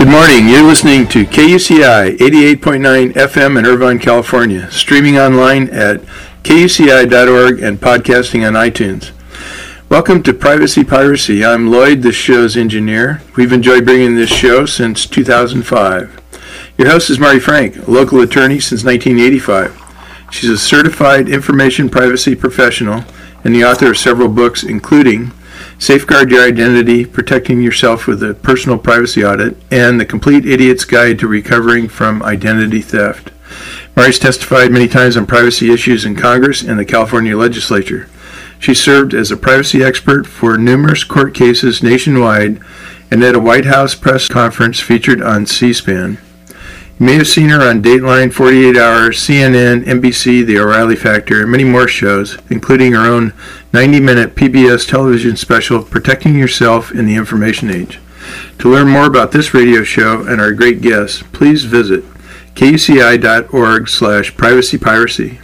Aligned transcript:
Good 0.00 0.08
morning. 0.08 0.48
You're 0.48 0.62
listening 0.62 1.06
to 1.08 1.26
KUCI 1.26 2.16
88.9 2.16 3.12
FM 3.12 3.58
in 3.58 3.66
Irvine, 3.66 3.98
California, 3.98 4.70
streaming 4.70 5.18
online 5.18 5.68
at 5.68 6.00
kuci.org 6.42 7.62
and 7.62 7.78
podcasting 7.78 8.46
on 8.46 8.54
iTunes. 8.54 9.10
Welcome 9.90 10.22
to 10.22 10.32
Privacy 10.32 10.84
Piracy. 10.84 11.44
I'm 11.44 11.70
Lloyd, 11.70 12.00
the 12.00 12.12
show's 12.12 12.56
engineer. 12.56 13.20
We've 13.36 13.52
enjoyed 13.52 13.84
bringing 13.84 14.16
this 14.16 14.30
show 14.30 14.64
since 14.64 15.04
2005. 15.04 16.18
Your 16.78 16.88
host 16.88 17.10
is 17.10 17.18
Mari 17.18 17.38
Frank, 17.38 17.86
a 17.86 17.90
local 17.90 18.22
attorney 18.22 18.58
since 18.58 18.82
1985. 18.82 19.78
She's 20.30 20.48
a 20.48 20.56
certified 20.56 21.28
information 21.28 21.90
privacy 21.90 22.34
professional 22.34 23.04
and 23.44 23.54
the 23.54 23.64
author 23.64 23.90
of 23.90 23.98
several 23.98 24.28
books, 24.28 24.62
including 24.62 25.32
Safeguard 25.80 26.30
Your 26.30 26.46
Identity, 26.46 27.06
Protecting 27.06 27.62
Yourself 27.62 28.06
with 28.06 28.22
a 28.22 28.34
Personal 28.34 28.76
Privacy 28.76 29.24
Audit, 29.24 29.56
and 29.70 29.98
The 29.98 30.04
Complete 30.04 30.44
Idiot's 30.44 30.84
Guide 30.84 31.18
to 31.18 31.26
Recovering 31.26 31.88
from 31.88 32.22
Identity 32.22 32.82
Theft. 32.82 33.30
Mari's 33.96 34.18
testified 34.18 34.72
many 34.72 34.86
times 34.86 35.16
on 35.16 35.24
privacy 35.24 35.72
issues 35.72 36.04
in 36.04 36.16
Congress 36.16 36.60
and 36.60 36.78
the 36.78 36.84
California 36.84 37.34
legislature. 37.34 38.10
She 38.58 38.74
served 38.74 39.14
as 39.14 39.30
a 39.30 39.38
privacy 39.38 39.82
expert 39.82 40.26
for 40.26 40.58
numerous 40.58 41.02
court 41.02 41.32
cases 41.32 41.82
nationwide 41.82 42.60
and 43.10 43.24
at 43.24 43.34
a 43.34 43.40
White 43.40 43.64
House 43.64 43.94
press 43.94 44.28
conference 44.28 44.80
featured 44.80 45.22
on 45.22 45.46
C 45.46 45.72
SPAN. 45.72 46.18
You 47.00 47.06
may 47.06 47.14
have 47.14 47.28
seen 47.28 47.48
her 47.48 47.66
on 47.66 47.82
Dateline 47.82 48.30
48 48.30 48.76
Hours, 48.76 49.16
CNN, 49.16 49.84
NBC, 49.84 50.44
The 50.44 50.58
O'Reilly 50.58 50.96
Factor, 50.96 51.40
and 51.40 51.50
many 51.50 51.64
more 51.64 51.88
shows, 51.88 52.36
including 52.50 52.92
her 52.92 53.10
own 53.10 53.32
90 53.72 54.00
minute 54.00 54.34
PBS 54.34 54.86
television 54.86 55.34
special, 55.34 55.82
Protecting 55.82 56.38
Yourself 56.38 56.92
in 56.92 57.06
the 57.06 57.14
Information 57.14 57.70
Age. 57.70 58.00
To 58.58 58.70
learn 58.70 58.88
more 58.88 59.06
about 59.06 59.32
this 59.32 59.54
radio 59.54 59.82
show 59.82 60.26
and 60.26 60.42
our 60.42 60.52
great 60.52 60.82
guests, 60.82 61.22
please 61.32 61.64
visit 61.64 62.04
kuci.org 62.54 63.88
slash 63.88 64.34
privacypiracy. 64.34 65.40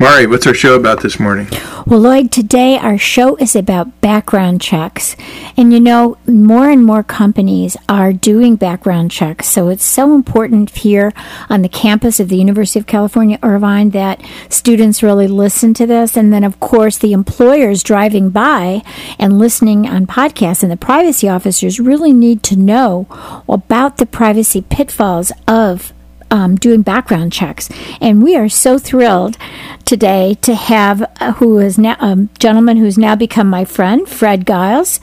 Mari, 0.00 0.28
what's 0.28 0.46
our 0.46 0.54
show 0.54 0.76
about 0.76 1.02
this 1.02 1.18
morning? 1.18 1.48
Well, 1.84 1.98
Lloyd, 1.98 2.30
today 2.30 2.78
our 2.78 2.96
show 2.96 3.34
is 3.36 3.56
about 3.56 4.00
background 4.00 4.60
checks. 4.60 5.16
And 5.56 5.72
you 5.72 5.80
know, 5.80 6.16
more 6.24 6.70
and 6.70 6.84
more 6.84 7.02
companies 7.02 7.76
are 7.88 8.12
doing 8.12 8.54
background 8.54 9.10
checks. 9.10 9.48
So 9.48 9.66
it's 9.68 9.84
so 9.84 10.14
important 10.14 10.70
here 10.70 11.12
on 11.50 11.62
the 11.62 11.68
campus 11.68 12.20
of 12.20 12.28
the 12.28 12.36
University 12.36 12.78
of 12.78 12.86
California, 12.86 13.40
Irvine, 13.42 13.90
that 13.90 14.22
students 14.48 15.02
really 15.02 15.26
listen 15.26 15.74
to 15.74 15.86
this. 15.86 16.16
And 16.16 16.32
then, 16.32 16.44
of 16.44 16.60
course, 16.60 16.96
the 16.96 17.12
employers 17.12 17.82
driving 17.82 18.30
by 18.30 18.82
and 19.18 19.40
listening 19.40 19.88
on 19.88 20.06
podcasts 20.06 20.62
and 20.62 20.70
the 20.70 20.76
privacy 20.76 21.28
officers 21.28 21.80
really 21.80 22.12
need 22.12 22.44
to 22.44 22.56
know 22.56 23.08
about 23.48 23.96
the 23.96 24.06
privacy 24.06 24.62
pitfalls 24.62 25.32
of 25.48 25.92
um, 26.30 26.56
doing 26.56 26.82
background 26.82 27.32
checks. 27.32 27.68
And 28.00 28.22
we 28.22 28.36
are 28.36 28.48
so 28.48 28.78
thrilled 28.78 29.36
today 29.84 30.34
to 30.42 30.54
have 30.54 31.02
uh, 31.20 31.32
who 31.34 31.58
is 31.58 31.78
now 31.78 31.96
a 32.00 32.28
gentleman 32.38 32.76
who's 32.76 32.98
now 32.98 33.14
become 33.14 33.48
my 33.48 33.64
friend, 33.64 34.08
Fred 34.08 34.46
Giles. 34.46 35.00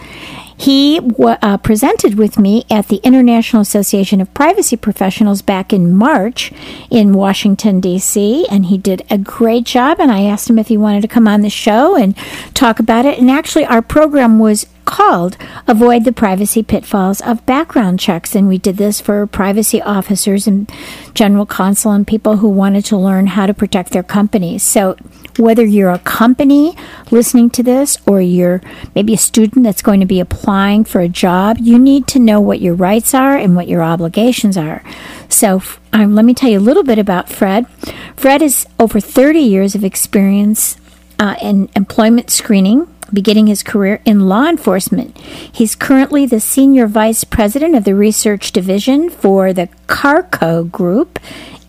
He 0.57 1.01
uh, 1.19 1.57
presented 1.57 2.15
with 2.15 2.39
me 2.39 2.63
at 2.69 2.87
the 2.87 2.97
International 2.97 3.61
Association 3.61 4.21
of 4.21 4.33
Privacy 4.33 4.77
Professionals 4.77 5.41
back 5.41 5.73
in 5.73 5.93
March 5.93 6.53
in 6.89 7.11
Washington, 7.13 7.81
D.C., 7.81 8.47
and 8.49 8.67
he 8.67 8.77
did 8.77 9.05
a 9.09 9.17
great 9.17 9.65
job. 9.65 9.99
And 9.99 10.11
I 10.11 10.23
asked 10.23 10.49
him 10.49 10.57
if 10.57 10.69
he 10.69 10.77
wanted 10.77 11.01
to 11.01 11.09
come 11.09 11.27
on 11.27 11.41
the 11.41 11.49
show 11.49 11.97
and 11.97 12.15
talk 12.53 12.79
about 12.79 13.05
it. 13.05 13.19
And 13.19 13.29
actually, 13.29 13.65
our 13.65 13.81
program 13.81 14.39
was 14.39 14.65
called 14.85 15.37
Avoid 15.67 16.05
the 16.05 16.11
Privacy 16.11 16.63
Pitfalls 16.63 17.21
of 17.21 17.45
Background 17.45 17.99
Checks. 17.99 18.35
And 18.35 18.47
we 18.47 18.57
did 18.57 18.77
this 18.77 19.01
for 19.01 19.25
privacy 19.27 19.81
officers 19.81 20.47
and 20.47 20.71
general 21.13 21.45
counsel 21.45 21.91
and 21.91 22.07
people 22.07 22.37
who 22.37 22.47
wanted 22.47 22.85
to 22.85 22.97
learn 22.97 23.27
how 23.27 23.45
to 23.45 23.53
protect 23.53 23.91
their 23.91 24.03
companies. 24.03 24.63
So, 24.63 24.95
whether 25.37 25.65
you're 25.65 25.91
a 25.91 25.99
company 25.99 26.77
listening 27.11 27.49
to 27.49 27.63
this 27.63 27.97
or 28.07 28.21
you're 28.21 28.61
maybe 28.95 29.13
a 29.13 29.17
student 29.17 29.65
that's 29.65 29.81
going 29.81 29.99
to 29.99 30.05
be 30.05 30.21
applying 30.21 30.85
for 30.85 31.01
a 31.01 31.09
job, 31.09 31.57
you 31.59 31.77
need 31.77 32.07
to 32.07 32.19
know 32.19 32.39
what 32.39 32.61
your 32.61 32.73
rights 32.73 33.13
are 33.13 33.35
and 33.35 33.55
what 33.55 33.67
your 33.67 33.83
obligations 33.83 34.57
are. 34.57 34.81
So, 35.27 35.61
um, 35.91 36.15
let 36.15 36.23
me 36.25 36.33
tell 36.33 36.49
you 36.49 36.59
a 36.59 36.61
little 36.61 36.83
bit 36.83 36.99
about 36.99 37.29
Fred. 37.29 37.67
Fred 38.15 38.41
has 38.41 38.65
over 38.79 38.99
30 38.99 39.39
years 39.39 39.75
of 39.75 39.83
experience 39.83 40.77
uh, 41.19 41.35
in 41.41 41.69
employment 41.75 42.29
screening 42.29 42.87
beginning 43.13 43.47
his 43.47 43.63
career 43.63 44.01
in 44.05 44.27
law 44.27 44.47
enforcement. 44.47 45.17
He's 45.17 45.75
currently 45.75 46.25
the 46.25 46.39
senior 46.39 46.87
vice 46.87 47.23
president 47.23 47.75
of 47.75 47.83
the 47.83 47.95
research 47.95 48.51
division 48.51 49.09
for 49.09 49.53
the 49.53 49.69
Carco 49.87 50.69
Group, 50.69 51.19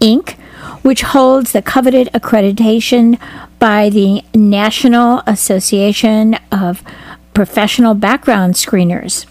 Inc., 0.01 0.33
which 0.83 1.03
holds 1.03 1.53
the 1.53 1.63
coveted 1.63 2.09
accreditation 2.15 3.19
by 3.59 3.91
the 3.91 4.23
National 4.35 5.23
Association 5.27 6.35
of 6.51 6.83
Professional 7.35 7.95
Background 7.95 8.55
Screeners. 8.55 9.27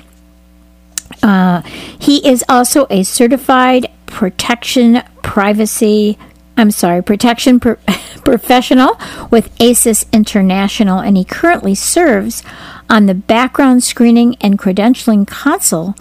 Uh, 1.23 1.61
he 1.61 2.27
is 2.27 2.43
also 2.49 2.87
a 2.89 3.03
certified 3.03 3.89
protection 4.05 5.01
privacy 5.23 6.17
I'm 6.57 6.71
sorry, 6.71 7.03
protection 7.03 7.59
pro- 7.59 7.75
professional 8.23 8.99
with 9.29 9.55
ASIS 9.59 10.05
International, 10.11 10.99
and 10.99 11.17
he 11.17 11.23
currently 11.23 11.75
serves 11.75 12.43
on 12.89 13.05
the 13.05 13.13
background 13.13 13.83
screening 13.83 14.35
and 14.41 14.57
credentialing 14.59 15.27
council 15.27 15.95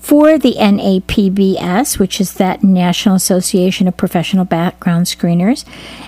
for 0.00 0.38
the 0.38 0.54
NAPBS, 0.54 1.98
which 1.98 2.20
is 2.20 2.34
that 2.34 2.64
National 2.64 3.14
Association 3.14 3.86
of 3.86 3.96
Professional 3.98 4.46
Background 4.46 5.06
Screeners. 5.06 5.64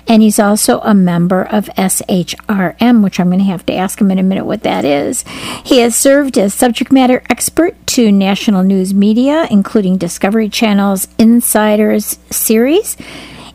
And 0.07 0.23
he's 0.23 0.39
also 0.39 0.79
a 0.79 0.95
member 0.95 1.43
of 1.43 1.65
SHRM, 1.77 3.03
which 3.03 3.19
I'm 3.19 3.27
going 3.27 3.37
to 3.37 3.45
have 3.45 3.65
to 3.67 3.75
ask 3.75 4.01
him 4.01 4.09
in 4.09 4.17
a 4.17 4.23
minute 4.23 4.45
what 4.45 4.63
that 4.63 4.83
is. 4.83 5.23
He 5.63 5.77
has 5.79 5.95
served 5.95 6.37
as 6.37 6.55
subject 6.55 6.91
matter 6.91 7.23
expert 7.29 7.75
to 7.87 8.11
national 8.11 8.63
news 8.63 8.93
media, 8.93 9.47
including 9.51 9.97
Discovery 9.97 10.49
Channel's 10.49 11.07
Insiders 11.19 12.17
series 12.31 12.97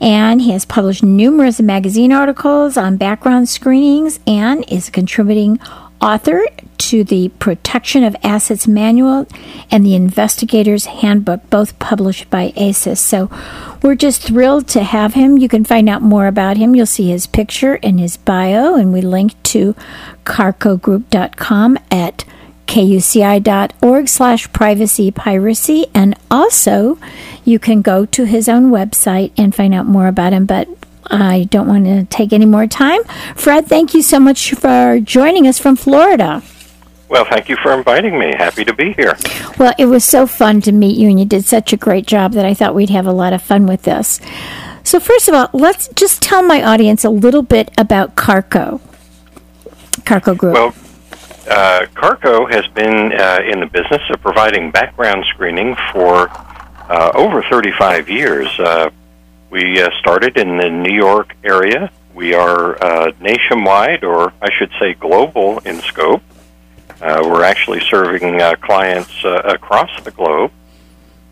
and 0.00 0.42
he 0.42 0.52
has 0.52 0.64
published 0.64 1.02
numerous 1.02 1.60
magazine 1.60 2.12
articles 2.12 2.76
on 2.76 2.96
background 2.96 3.48
screenings 3.48 4.20
and 4.26 4.64
is 4.70 4.88
a 4.88 4.92
contributing 4.92 5.58
author 6.00 6.44
to 6.78 7.04
the 7.04 7.28
Protection 7.40 8.04
of 8.04 8.16
Assets 8.22 8.66
Manual 8.66 9.26
and 9.70 9.84
the 9.84 9.94
Investigator's 9.94 10.86
Handbook, 10.86 11.50
both 11.50 11.78
published 11.78 12.30
by 12.30 12.52
ASIS. 12.56 13.00
So 13.00 13.30
we're 13.82 13.94
just 13.96 14.22
thrilled 14.22 14.68
to 14.68 14.82
have 14.82 15.14
him. 15.14 15.38
You 15.38 15.48
can 15.48 15.64
find 15.64 15.88
out 15.88 16.02
more 16.02 16.26
about 16.26 16.56
him. 16.56 16.74
You'll 16.74 16.86
see 16.86 17.10
his 17.10 17.26
picture 17.26 17.74
in 17.76 17.98
his 17.98 18.16
bio, 18.16 18.76
and 18.76 18.92
we 18.92 19.00
link 19.00 19.40
to 19.44 19.74
carcogroup.com 20.24 21.78
at 21.90 22.24
kuci.org 22.68 24.08
slash 24.08 24.52
privacy 24.52 25.10
piracy. 25.10 25.86
And 25.94 26.14
also, 26.30 26.98
you 27.44 27.58
can 27.58 27.82
go 27.82 28.04
to 28.06 28.24
his 28.24 28.48
own 28.48 28.70
website 28.70 29.32
and 29.36 29.54
find 29.54 29.74
out 29.74 29.86
more 29.86 30.06
about 30.06 30.32
him. 30.32 30.46
But 30.46 30.68
I 31.06 31.48
don't 31.50 31.66
want 31.66 31.86
to 31.86 32.04
take 32.04 32.32
any 32.32 32.44
more 32.44 32.66
time. 32.66 33.02
Fred, 33.34 33.66
thank 33.66 33.94
you 33.94 34.02
so 34.02 34.20
much 34.20 34.52
for 34.52 35.00
joining 35.00 35.48
us 35.48 35.58
from 35.58 35.74
Florida. 35.74 36.42
Well, 37.08 37.24
thank 37.24 37.48
you 37.48 37.56
for 37.56 37.72
inviting 37.72 38.18
me. 38.18 38.34
Happy 38.36 38.66
to 38.66 38.74
be 38.74 38.92
here. 38.92 39.16
Well, 39.58 39.72
it 39.78 39.86
was 39.86 40.04
so 40.04 40.26
fun 40.26 40.60
to 40.62 40.72
meet 40.72 40.98
you, 40.98 41.08
and 41.08 41.18
you 41.18 41.24
did 41.24 41.46
such 41.46 41.72
a 41.72 41.76
great 41.78 42.06
job 42.06 42.32
that 42.32 42.44
I 42.44 42.52
thought 42.52 42.74
we'd 42.74 42.90
have 42.90 43.06
a 43.06 43.12
lot 43.12 43.32
of 43.32 43.42
fun 43.42 43.66
with 43.66 43.84
this. 43.84 44.20
So, 44.84 45.00
first 45.00 45.26
of 45.26 45.34
all, 45.34 45.48
let's 45.54 45.88
just 45.88 46.20
tell 46.22 46.42
my 46.42 46.62
audience 46.62 47.04
a 47.04 47.10
little 47.10 47.42
bit 47.42 47.70
about 47.78 48.14
Carco. 48.14 48.82
Carco 50.04 50.36
Group. 50.36 50.52
Well, 50.52 50.74
uh, 51.48 51.86
Carco 51.94 52.50
has 52.50 52.66
been 52.68 53.12
uh, 53.12 53.40
in 53.44 53.60
the 53.60 53.66
business 53.66 54.02
of 54.10 54.20
providing 54.20 54.70
background 54.70 55.24
screening 55.32 55.76
for 55.92 56.28
uh, 56.88 57.10
over 57.14 57.42
35 57.50 58.08
years. 58.08 58.48
Uh, 58.58 58.90
we 59.50 59.80
uh, 59.80 59.90
started 59.98 60.36
in 60.36 60.56
the 60.58 60.68
New 60.68 60.94
York 60.94 61.34
area. 61.44 61.90
We 62.14 62.34
are 62.34 62.82
uh, 62.82 63.12
nationwide, 63.20 64.04
or 64.04 64.32
I 64.42 64.50
should 64.58 64.70
say 64.78 64.94
global 64.94 65.58
in 65.60 65.80
scope. 65.80 66.22
we're 67.00 67.44
actually 67.44 67.80
serving 67.80 68.40
clients 68.60 69.24
across 69.24 69.90
the 70.02 70.10
globe. 70.10 70.50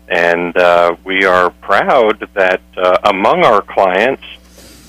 And 0.07 0.55
we 1.03 1.25
are 1.25 1.49
proud 1.49 2.27
that 2.33 2.61
among 3.03 3.43
our 3.43 3.61
clients, 3.61 4.23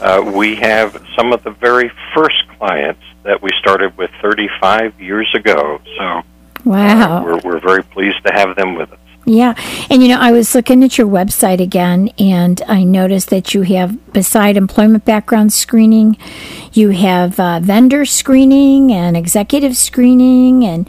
uh, 0.01 0.23
we 0.35 0.57
have 0.57 1.03
some 1.17 1.33
of 1.33 1.43
the 1.45 1.51
very 1.51 1.91
first 2.15 2.37
clients 2.59 3.03
that 3.25 3.43
we 3.43 3.51
started 3.61 3.97
with 3.97 4.11
35 4.23 5.01
years 5.01 5.29
ago. 5.35 5.81
So 5.99 6.23
wow, 6.65 7.25
we're, 7.25 7.39
we're 7.39 7.61
very 7.61 7.83
pleased 7.83 8.25
to 8.27 8.33
have 8.33 8.57
them 8.57 8.75
with 8.75 8.93
us. 8.93 8.99
Yeah. 9.29 9.55
And 9.91 10.03
you 10.03 10.09
know, 10.09 10.19
I 10.19 10.33
was 10.33 10.55
looking 10.55 10.83
at 10.83 10.97
your 10.97 11.07
website 11.07 11.61
again 11.61 12.09
and 12.19 12.63
I 12.67 12.83
noticed 12.83 13.29
that 13.29 13.53
you 13.53 13.61
have, 13.63 14.13
beside 14.15 14.57
employment 14.57 15.05
background 15.05 15.53
screening, 15.53 16.17
you 16.73 16.91
have 16.91 17.39
uh, 17.39 17.61
vendor 17.61 18.07
screening 18.07 18.91
and 18.91 19.19
executive 19.19 19.77
screening 19.77 20.65
and 20.65 20.89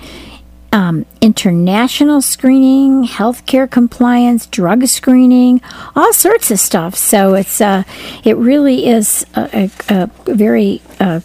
um, 0.71 1.05
international 1.21 2.21
screening, 2.21 3.05
healthcare 3.05 3.69
compliance, 3.69 4.45
drug 4.45 4.85
screening, 4.87 5.61
all 5.95 6.13
sorts 6.13 6.51
of 6.51 6.59
stuff. 6.59 6.95
So 6.95 7.33
it's 7.33 7.61
uh, 7.61 7.83
it 8.23 8.37
really 8.37 8.87
is 8.87 9.25
a, 9.35 9.71
a, 9.89 10.09
a 10.27 10.33
very 10.33 10.81
uh, 10.99 11.21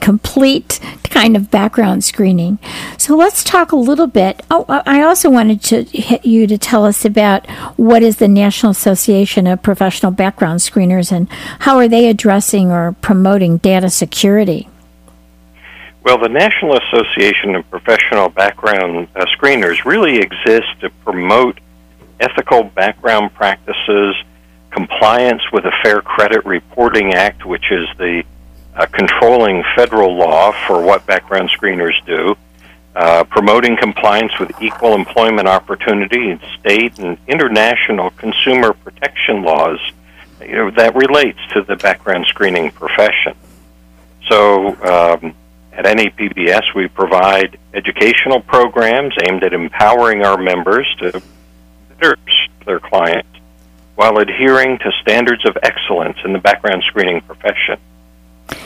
complete 0.00 0.80
kind 1.04 1.36
of 1.36 1.50
background 1.50 2.02
screening. 2.04 2.58
So 2.98 3.16
let's 3.16 3.44
talk 3.44 3.72
a 3.72 3.76
little 3.76 4.06
bit. 4.06 4.42
Oh, 4.50 4.64
I 4.68 5.02
also 5.02 5.30
wanted 5.30 5.62
to 5.64 5.84
hit 5.84 6.24
you 6.24 6.46
to 6.46 6.58
tell 6.58 6.84
us 6.84 7.04
about 7.04 7.48
what 7.76 8.02
is 8.02 8.16
the 8.16 8.28
National 8.28 8.70
Association 8.70 9.46
of 9.46 9.62
Professional 9.62 10.12
Background 10.12 10.60
Screeners 10.60 11.12
and 11.12 11.28
how 11.60 11.76
are 11.76 11.88
they 11.88 12.08
addressing 12.08 12.70
or 12.70 12.92
promoting 13.00 13.58
data 13.58 13.90
security? 13.90 14.68
Well, 16.10 16.18
the 16.18 16.28
National 16.28 16.76
Association 16.76 17.54
of 17.54 17.70
Professional 17.70 18.30
Background 18.30 19.06
uh, 19.14 19.26
Screeners 19.26 19.84
really 19.84 20.18
exists 20.18 20.72
to 20.80 20.90
promote 21.04 21.60
ethical 22.18 22.64
background 22.64 23.32
practices, 23.32 24.16
compliance 24.72 25.40
with 25.52 25.62
the 25.62 25.72
Fair 25.84 26.00
Credit 26.00 26.44
Reporting 26.44 27.14
Act, 27.14 27.46
which 27.46 27.70
is 27.70 27.86
the 27.96 28.24
uh, 28.74 28.86
controlling 28.86 29.62
federal 29.76 30.16
law 30.16 30.50
for 30.66 30.82
what 30.82 31.06
background 31.06 31.48
screeners 31.56 31.94
do, 32.04 32.34
uh, 32.96 33.22
promoting 33.22 33.76
compliance 33.76 34.36
with 34.40 34.50
equal 34.60 34.96
employment 34.96 35.46
opportunity 35.46 36.30
in 36.30 36.40
state 36.58 36.98
and 36.98 37.18
international 37.28 38.10
consumer 38.10 38.72
protection 38.72 39.44
laws 39.44 39.78
you 40.40 40.56
know, 40.56 40.70
that 40.72 40.96
relates 40.96 41.38
to 41.52 41.62
the 41.62 41.76
background 41.76 42.26
screening 42.26 42.72
profession. 42.72 43.32
So 44.28 44.74
um, 44.82 45.36
at 45.72 45.84
NAPBS, 45.84 46.74
we 46.74 46.88
provide 46.88 47.58
educational 47.74 48.40
programs 48.40 49.14
aimed 49.26 49.44
at 49.44 49.52
empowering 49.52 50.24
our 50.24 50.36
members 50.36 50.86
to 50.98 51.22
better 51.98 52.16
their 52.66 52.80
clients 52.80 53.28
while 53.94 54.18
adhering 54.18 54.78
to 54.78 54.90
standards 55.02 55.44
of 55.46 55.56
excellence 55.62 56.16
in 56.24 56.32
the 56.32 56.38
background 56.38 56.82
screening 56.86 57.20
profession. 57.20 57.78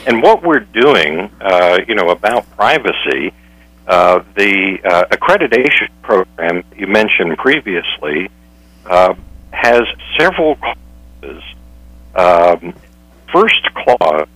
And 0.07 0.21
what 0.21 0.43
we're 0.43 0.59
doing, 0.59 1.29
uh, 1.41 1.79
you 1.87 1.95
know, 1.95 2.09
about 2.09 2.49
privacy, 2.55 3.33
uh, 3.87 4.23
the 4.35 4.79
uh, 4.83 5.05
accreditation 5.11 5.89
program 6.01 6.63
you 6.75 6.87
mentioned 6.87 7.37
previously 7.37 8.29
uh, 8.85 9.13
has 9.51 9.83
several 10.17 10.55
clauses. 10.55 11.43
Um, 12.15 12.73
first 13.31 13.73
clause 13.73 14.27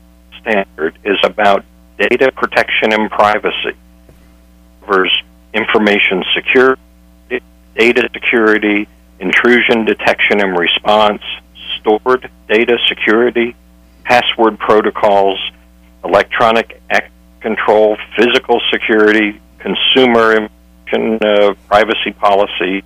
standard 0.41 0.97
is 1.03 1.17
about 1.23 1.63
data 1.99 2.31
protection 2.31 2.93
and 2.93 3.11
privacy. 3.11 3.77
Covers 4.81 5.11
information 5.53 6.23
security, 6.33 6.81
data 7.75 8.09
security, 8.13 8.87
intrusion 9.19 9.85
detection 9.85 10.41
and 10.41 10.57
response, 10.57 11.21
stored 11.77 12.31
data 12.47 12.77
security, 12.87 13.55
password 14.03 14.57
protocols, 14.57 15.39
electronic 16.03 16.81
control, 17.41 17.97
physical 18.15 18.61
security, 18.71 19.39
consumer 19.59 20.31
information 20.35 21.19
uh, 21.23 21.53
privacy 21.67 22.11
policy, 22.17 22.83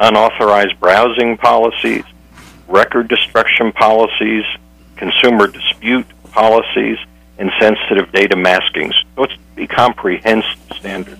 unauthorized 0.00 0.78
browsing 0.80 1.36
policies, 1.36 2.04
record 2.68 3.08
destruction 3.08 3.72
policies, 3.72 4.44
consumer 4.96 5.46
dispute 5.46 6.06
policies, 6.30 6.98
and 7.38 7.50
sensitive 7.60 8.10
data 8.12 8.36
masking. 8.36 8.92
So 9.14 9.24
it's 9.24 9.34
a 9.56 9.66
comprehensive 9.66 10.58
standard. 10.76 11.18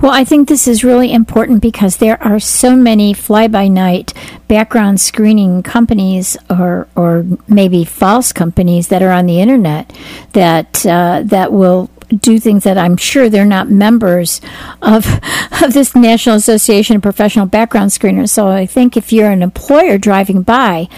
Well, 0.00 0.12
I 0.12 0.24
think 0.24 0.48
this 0.48 0.68
is 0.68 0.84
really 0.84 1.12
important 1.12 1.62
because 1.62 1.96
there 1.96 2.22
are 2.22 2.38
so 2.38 2.76
many 2.76 3.14
fly 3.14 3.48
by 3.48 3.68
night 3.68 4.12
background 4.48 5.00
screening 5.00 5.62
companies 5.62 6.36
or 6.50 6.86
or 6.94 7.24
maybe 7.48 7.84
false 7.84 8.32
companies 8.32 8.88
that 8.88 9.02
are 9.02 9.10
on 9.10 9.26
the 9.26 9.40
internet 9.40 9.92
that 10.32 10.84
uh, 10.84 11.22
that 11.24 11.52
will 11.52 11.90
do 12.08 12.38
things 12.38 12.64
that 12.64 12.78
I'm 12.78 12.96
sure 12.96 13.28
they're 13.28 13.44
not 13.44 13.68
members 13.68 14.40
of 14.82 15.06
of 15.62 15.72
this 15.72 15.94
National 15.94 16.36
Association 16.36 16.96
of 16.96 17.02
Professional 17.02 17.46
Background 17.46 17.90
Screeners. 17.90 18.30
So 18.30 18.48
I 18.48 18.66
think 18.66 18.96
if 18.96 19.12
you're 19.12 19.30
an 19.30 19.42
employer 19.42 19.98
driving 19.98 20.42
by, 20.42 20.88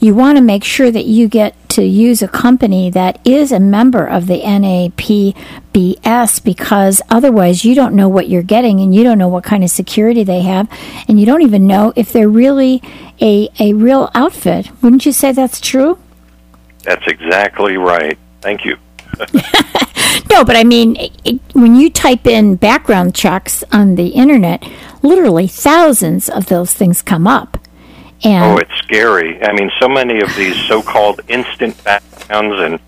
you 0.00 0.14
want 0.14 0.38
to 0.38 0.42
make 0.42 0.64
sure 0.64 0.90
that 0.90 1.04
you 1.04 1.28
get 1.28 1.54
to 1.70 1.84
use 1.84 2.22
a 2.22 2.28
company 2.28 2.90
that 2.90 3.20
is 3.26 3.52
a 3.52 3.60
member 3.60 4.06
of 4.06 4.26
the 4.26 4.40
NAPBS 4.40 5.34
because 6.42 7.02
otherwise 7.10 7.64
you 7.64 7.74
don't 7.74 7.94
know 7.94 8.08
what 8.08 8.28
you're 8.28 8.42
getting 8.42 8.80
and 8.80 8.94
you 8.94 9.04
don't 9.04 9.18
know 9.18 9.28
what 9.28 9.44
kind 9.44 9.62
of 9.62 9.68
security 9.68 10.24
they 10.24 10.40
have 10.40 10.70
and 11.06 11.20
you 11.20 11.26
don't 11.26 11.42
even 11.42 11.66
know 11.66 11.92
if 11.94 12.12
they're 12.12 12.28
really 12.28 12.82
a 13.20 13.48
a 13.58 13.72
real 13.74 14.10
outfit. 14.14 14.70
Wouldn't 14.82 15.04
you 15.06 15.12
say 15.12 15.32
that's 15.32 15.60
true? 15.60 15.98
That's 16.82 17.06
exactly 17.06 17.76
right. 17.76 18.18
Thank 18.40 18.64
you. 18.64 18.76
no, 20.30 20.44
but 20.44 20.56
I 20.56 20.64
mean, 20.64 20.96
it, 21.24 21.40
when 21.54 21.76
you 21.76 21.90
type 21.90 22.26
in 22.26 22.56
background 22.56 23.14
checks 23.14 23.64
on 23.72 23.94
the 23.94 24.08
internet, 24.08 24.66
literally 25.02 25.46
thousands 25.46 26.28
of 26.28 26.46
those 26.46 26.72
things 26.72 27.02
come 27.02 27.26
up. 27.26 27.58
And 28.24 28.54
oh, 28.54 28.58
it's 28.58 28.74
scary. 28.78 29.42
I 29.42 29.52
mean, 29.52 29.70
so 29.80 29.88
many 29.88 30.20
of 30.20 30.34
these 30.36 30.56
so-called 30.66 31.20
instant 31.28 31.82
backgrounds 31.84 32.60
and 32.60 32.80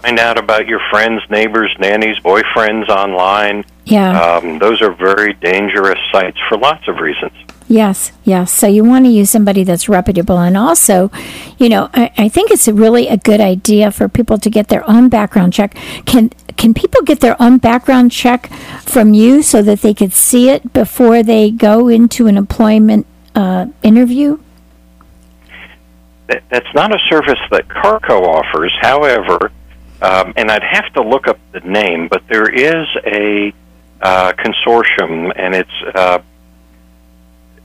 find 0.00 0.18
out 0.18 0.38
about 0.38 0.66
your 0.66 0.80
friends, 0.90 1.22
neighbors, 1.30 1.74
nannies, 1.78 2.18
boyfriends 2.18 2.88
online. 2.88 3.64
Yeah. 3.84 4.20
Um, 4.20 4.58
those 4.58 4.80
are 4.82 4.92
very 4.92 5.34
dangerous 5.34 5.98
sites 6.10 6.38
for 6.48 6.56
lots 6.56 6.88
of 6.88 6.96
reasons. 6.96 7.32
Yes, 7.70 8.10
yes. 8.24 8.52
So 8.52 8.66
you 8.66 8.82
want 8.82 9.04
to 9.04 9.12
use 9.12 9.30
somebody 9.30 9.62
that's 9.62 9.88
reputable. 9.88 10.38
And 10.38 10.56
also, 10.56 11.08
you 11.56 11.68
know, 11.68 11.88
I, 11.94 12.10
I 12.18 12.28
think 12.28 12.50
it's 12.50 12.66
a 12.66 12.74
really 12.74 13.06
a 13.06 13.16
good 13.16 13.40
idea 13.40 13.92
for 13.92 14.08
people 14.08 14.38
to 14.38 14.50
get 14.50 14.66
their 14.66 14.82
own 14.90 15.08
background 15.08 15.52
check. 15.52 15.76
Can 16.04 16.30
can 16.56 16.74
people 16.74 17.02
get 17.02 17.20
their 17.20 17.40
own 17.40 17.58
background 17.58 18.10
check 18.10 18.52
from 18.82 19.14
you 19.14 19.40
so 19.40 19.62
that 19.62 19.82
they 19.82 19.94
could 19.94 20.12
see 20.12 20.48
it 20.48 20.72
before 20.72 21.22
they 21.22 21.52
go 21.52 21.86
into 21.86 22.26
an 22.26 22.36
employment 22.36 23.06
uh, 23.36 23.66
interview? 23.84 24.40
That, 26.26 26.42
that's 26.50 26.74
not 26.74 26.92
a 26.92 26.98
service 27.08 27.38
that 27.52 27.68
Carco 27.68 28.20
offers. 28.26 28.76
However, 28.80 29.52
um, 30.02 30.32
and 30.36 30.50
I'd 30.50 30.64
have 30.64 30.92
to 30.94 31.02
look 31.02 31.28
up 31.28 31.38
the 31.52 31.60
name, 31.60 32.08
but 32.08 32.24
there 32.28 32.48
is 32.48 32.88
a 33.06 33.54
uh, 34.00 34.32
consortium, 34.32 35.32
and 35.36 35.54
it's 35.54 35.94
uh, 35.94 36.18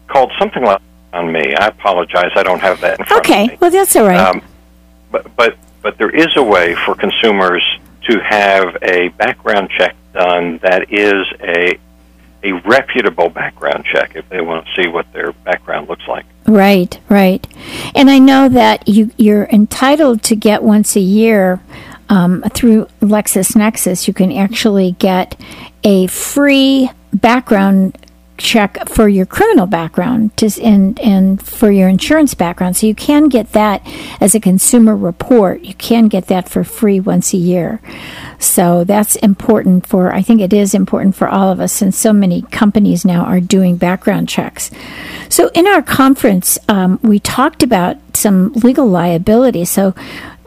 called 0.08 0.32
something 0.40 0.64
like 0.64 0.82
on 1.14 1.32
me. 1.32 1.56
I 1.56 1.68
apologize. 1.68 2.32
I 2.36 2.44
don't 2.44 2.60
have 2.60 2.82
that 2.82 3.00
in 3.00 3.06
front 3.06 3.26
okay. 3.26 3.44
of 3.44 3.48
me. 3.48 3.54
Okay, 3.54 3.58
well 3.62 3.72
that's 3.72 3.96
all 3.96 4.08
right. 4.08 4.20
Um, 4.20 4.42
but 5.12 5.36
but 5.36 5.58
but 5.82 5.98
there 5.98 6.10
is 6.10 6.36
a 6.36 6.44
way 6.44 6.76
for 6.76 6.96
consumers 6.96 7.64
to 8.10 8.20
have 8.20 8.78
a 8.82 9.10
background 9.10 9.70
check 9.78 9.96
done 10.14 10.60
that 10.62 10.92
is 10.92 11.26
a 11.42 11.80
a 12.44 12.52
reputable 12.68 13.30
background 13.30 13.84
check 13.92 14.16
if 14.16 14.28
they 14.30 14.40
want 14.40 14.66
to 14.66 14.82
see 14.82 14.88
what 14.88 15.12
their 15.14 15.32
background 15.32 15.90
looks 15.90 16.08
like. 16.08 16.26
Right, 16.46 17.00
right. 17.10 17.46
And 17.96 18.10
I 18.10 18.20
know 18.20 18.50
that 18.50 18.88
you 18.88 19.12
you're 19.18 19.46
entitled 19.46 20.22
to 20.24 20.36
get 20.36 20.62
once 20.62 20.96
a 20.96 21.00
year 21.00 21.60
um, 22.10 22.44
through 22.54 22.86
LexisNexis. 23.02 24.08
You 24.08 24.14
can 24.14 24.32
actually 24.32 24.92
get 25.00 25.40
a 25.84 26.08
free 26.08 26.92
background 27.14 27.98
check 28.38 28.90
for 28.90 29.08
your 29.08 29.26
criminal 29.26 29.66
background 29.66 30.36
to, 30.38 30.50
and 30.62 31.00
and 31.00 31.42
for 31.42 31.72
your 31.72 31.88
insurance 31.88 32.34
background. 32.34 32.76
So 32.76 32.88
you 32.88 32.96
can 32.96 33.30
get 33.30 33.54
that 33.54 33.82
as 34.20 34.36
a 34.36 34.40
consumer 34.40 34.96
report. 34.96 35.62
You 35.62 35.74
can 35.74 36.08
get 36.08 36.28
that 36.28 36.50
for 36.50 36.64
free 36.64 37.00
once 37.00 37.34
a 37.34 37.38
year. 37.38 37.82
So 38.40 38.84
that's 38.84 39.16
important 39.18 39.88
for 39.88 40.14
I 40.14 40.22
think 40.22 40.42
it 40.42 40.54
is 40.54 40.74
important 40.74 41.16
for 41.16 41.28
all 41.28 41.50
of 41.52 41.60
us 41.60 41.74
since 41.74 41.98
so 41.98 42.14
many 42.14 42.42
companies 42.44 43.06
now 43.06 43.24
are 43.24 43.40
doing 43.40 43.78
background 43.78 44.30
checks. 44.30 44.72
So 45.30 45.50
in 45.54 45.68
our 45.68 45.82
conference, 45.82 46.58
um, 46.68 47.00
we 47.02 47.20
talked 47.20 47.64
about 47.64 47.98
some 48.14 48.54
legal 48.54 48.88
liability. 48.88 49.66
So 49.66 49.94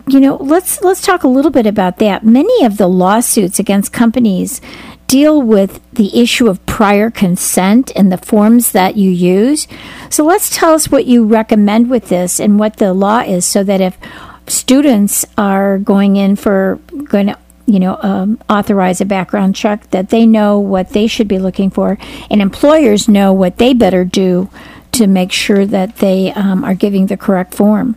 you 0.09 0.21
know, 0.21 0.37
let's 0.37 0.81
let's 0.81 1.03
talk 1.03 1.23
a 1.23 1.29
little 1.29 1.51
bit 1.51 1.67
about 1.67 1.99
that. 1.99 2.25
Many 2.25 2.65
of 2.65 2.79
the 2.79 2.89
lawsuits 2.89 3.59
against 3.59 3.93
companies 3.93 4.61
deal 5.09 5.41
with 5.43 5.81
the 5.93 6.21
issue 6.21 6.47
of 6.49 6.65
prior 6.67 7.11
consent 7.11 7.91
and 7.97 8.13
the 8.13 8.19
forms 8.19 8.73
that 8.73 8.97
you 8.97 9.11
use. 9.11 9.67
So 10.11 10.25
let's 10.25 10.55
tell 10.55 10.75
us 10.75 10.91
what 10.91 11.07
you 11.07 11.25
recommend 11.25 11.91
with 11.91 12.09
this 12.09 12.39
and 12.39 12.59
what 12.59 12.77
the 12.77 12.95
law 12.95 13.21
is 13.21 13.45
so 13.45 13.65
that 13.65 13.81
if 13.81 13.99
students 14.47 15.27
are 15.37 15.79
going 15.79 16.17
in 16.17 16.37
for 16.37 16.79
going 17.05 17.27
to 17.27 17.39
you 17.67 17.79
know 17.79 17.99
um, 18.01 18.41
authorize 18.49 19.01
a 19.01 19.05
background 19.05 19.55
check 19.55 19.91
that 19.91 20.09
they 20.09 20.25
know 20.25 20.59
what 20.59 20.91
they 20.91 21.07
should 21.07 21.29
be 21.29 21.39
looking 21.39 21.69
for 21.69 21.99
and 22.31 22.41
employers 22.41 23.09
know 23.09 23.31
what 23.33 23.59
they 23.59 23.75
better 23.75 24.07
do 24.07 24.49
to 24.91 25.07
make 25.07 25.31
sure 25.31 25.67
that 25.67 25.97
they 25.97 26.33
um, 26.33 26.65
are 26.65 26.75
giving 26.75 27.09
the 27.09 27.17
correct 27.17 27.55
form 27.55 27.95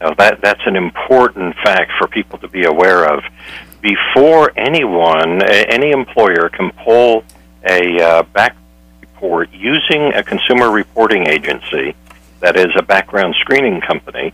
now 0.00 0.14
that 0.14 0.40
that's 0.40 0.62
an 0.64 0.74
important 0.74 1.54
fact 1.62 1.92
for 1.98 2.08
people 2.08 2.38
to 2.38 2.48
be 2.48 2.64
aware 2.64 3.04
of 3.04 3.22
before 3.82 4.52
anyone 4.56 5.42
any 5.42 5.90
employer 5.90 6.48
can 6.48 6.70
pull 6.84 7.24
a 7.68 8.00
uh, 8.00 8.22
back 8.22 8.56
report 9.00 9.50
using 9.52 10.12
a 10.14 10.22
consumer 10.22 10.70
reporting 10.70 11.28
agency 11.28 11.94
that 12.40 12.56
is 12.56 12.70
a 12.76 12.82
background 12.82 13.34
screening 13.40 13.80
company 13.80 14.32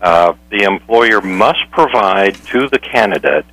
uh, 0.00 0.34
the 0.50 0.62
employer 0.62 1.20
must 1.20 1.70
provide 1.70 2.34
to 2.46 2.68
the 2.68 2.78
candidate 2.78 3.44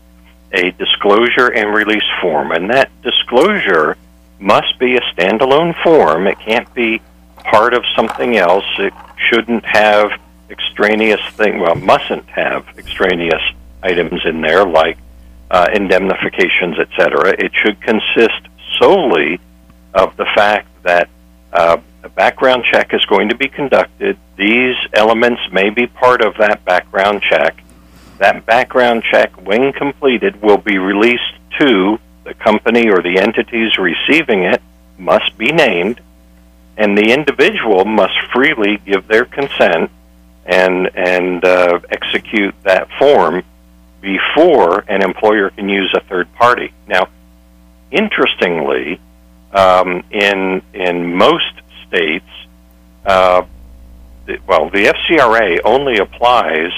a 0.51 0.71
disclosure 0.71 1.51
and 1.51 1.73
release 1.73 2.03
form, 2.21 2.51
and 2.51 2.69
that 2.69 2.89
disclosure 3.01 3.97
must 4.39 4.77
be 4.79 4.95
a 4.95 5.01
standalone 5.13 5.75
form. 5.83 6.27
It 6.27 6.39
can't 6.39 6.71
be 6.73 7.01
part 7.37 7.73
of 7.73 7.83
something 7.95 8.37
else. 8.37 8.65
It 8.77 8.93
shouldn't 9.29 9.65
have 9.65 10.11
extraneous 10.49 11.21
thing. 11.31 11.59
Well, 11.59 11.75
mustn't 11.75 12.27
have 12.29 12.67
extraneous 12.77 13.41
items 13.81 14.21
in 14.25 14.41
there 14.41 14.65
like 14.65 14.97
uh, 15.51 15.67
indemnifications, 15.73 16.77
etc. 16.79 17.35
It 17.37 17.51
should 17.53 17.79
consist 17.81 18.41
solely 18.79 19.39
of 19.93 20.15
the 20.17 20.25
fact 20.35 20.67
that 20.83 21.09
uh, 21.53 21.77
a 22.03 22.09
background 22.09 22.63
check 22.71 22.93
is 22.93 23.03
going 23.05 23.29
to 23.29 23.35
be 23.35 23.47
conducted. 23.47 24.17
These 24.37 24.75
elements 24.93 25.41
may 25.51 25.69
be 25.69 25.87
part 25.87 26.21
of 26.21 26.35
that 26.37 26.65
background 26.65 27.21
check. 27.21 27.63
That 28.17 28.45
background 28.45 29.03
check, 29.11 29.31
when 29.45 29.73
completed, 29.73 30.41
will 30.41 30.57
be 30.57 30.77
released 30.77 31.33
to 31.59 31.99
the 32.23 32.33
company 32.33 32.89
or 32.89 33.01
the 33.01 33.19
entities 33.19 33.77
receiving 33.77 34.43
it, 34.43 34.61
must 34.97 35.37
be 35.37 35.51
named, 35.51 36.01
and 36.77 36.97
the 36.97 37.11
individual 37.11 37.85
must 37.85 38.13
freely 38.33 38.77
give 38.85 39.07
their 39.07 39.25
consent 39.25 39.91
and 40.45 40.89
and 40.95 41.43
uh, 41.43 41.79
execute 41.89 42.53
that 42.63 42.87
form 42.99 43.43
before 44.01 44.79
an 44.87 45.03
employer 45.03 45.49
can 45.49 45.69
use 45.69 45.93
a 45.95 46.01
third 46.01 46.33
party. 46.35 46.73
Now, 46.87 47.07
interestingly, 47.91 48.99
um, 49.53 50.03
in 50.11 50.61
in 50.73 51.15
most 51.15 51.61
states, 51.87 52.29
uh, 53.05 53.43
well, 54.47 54.69
the 54.69 54.93
FCRA 54.93 55.59
only 55.63 55.97
applies 55.97 56.71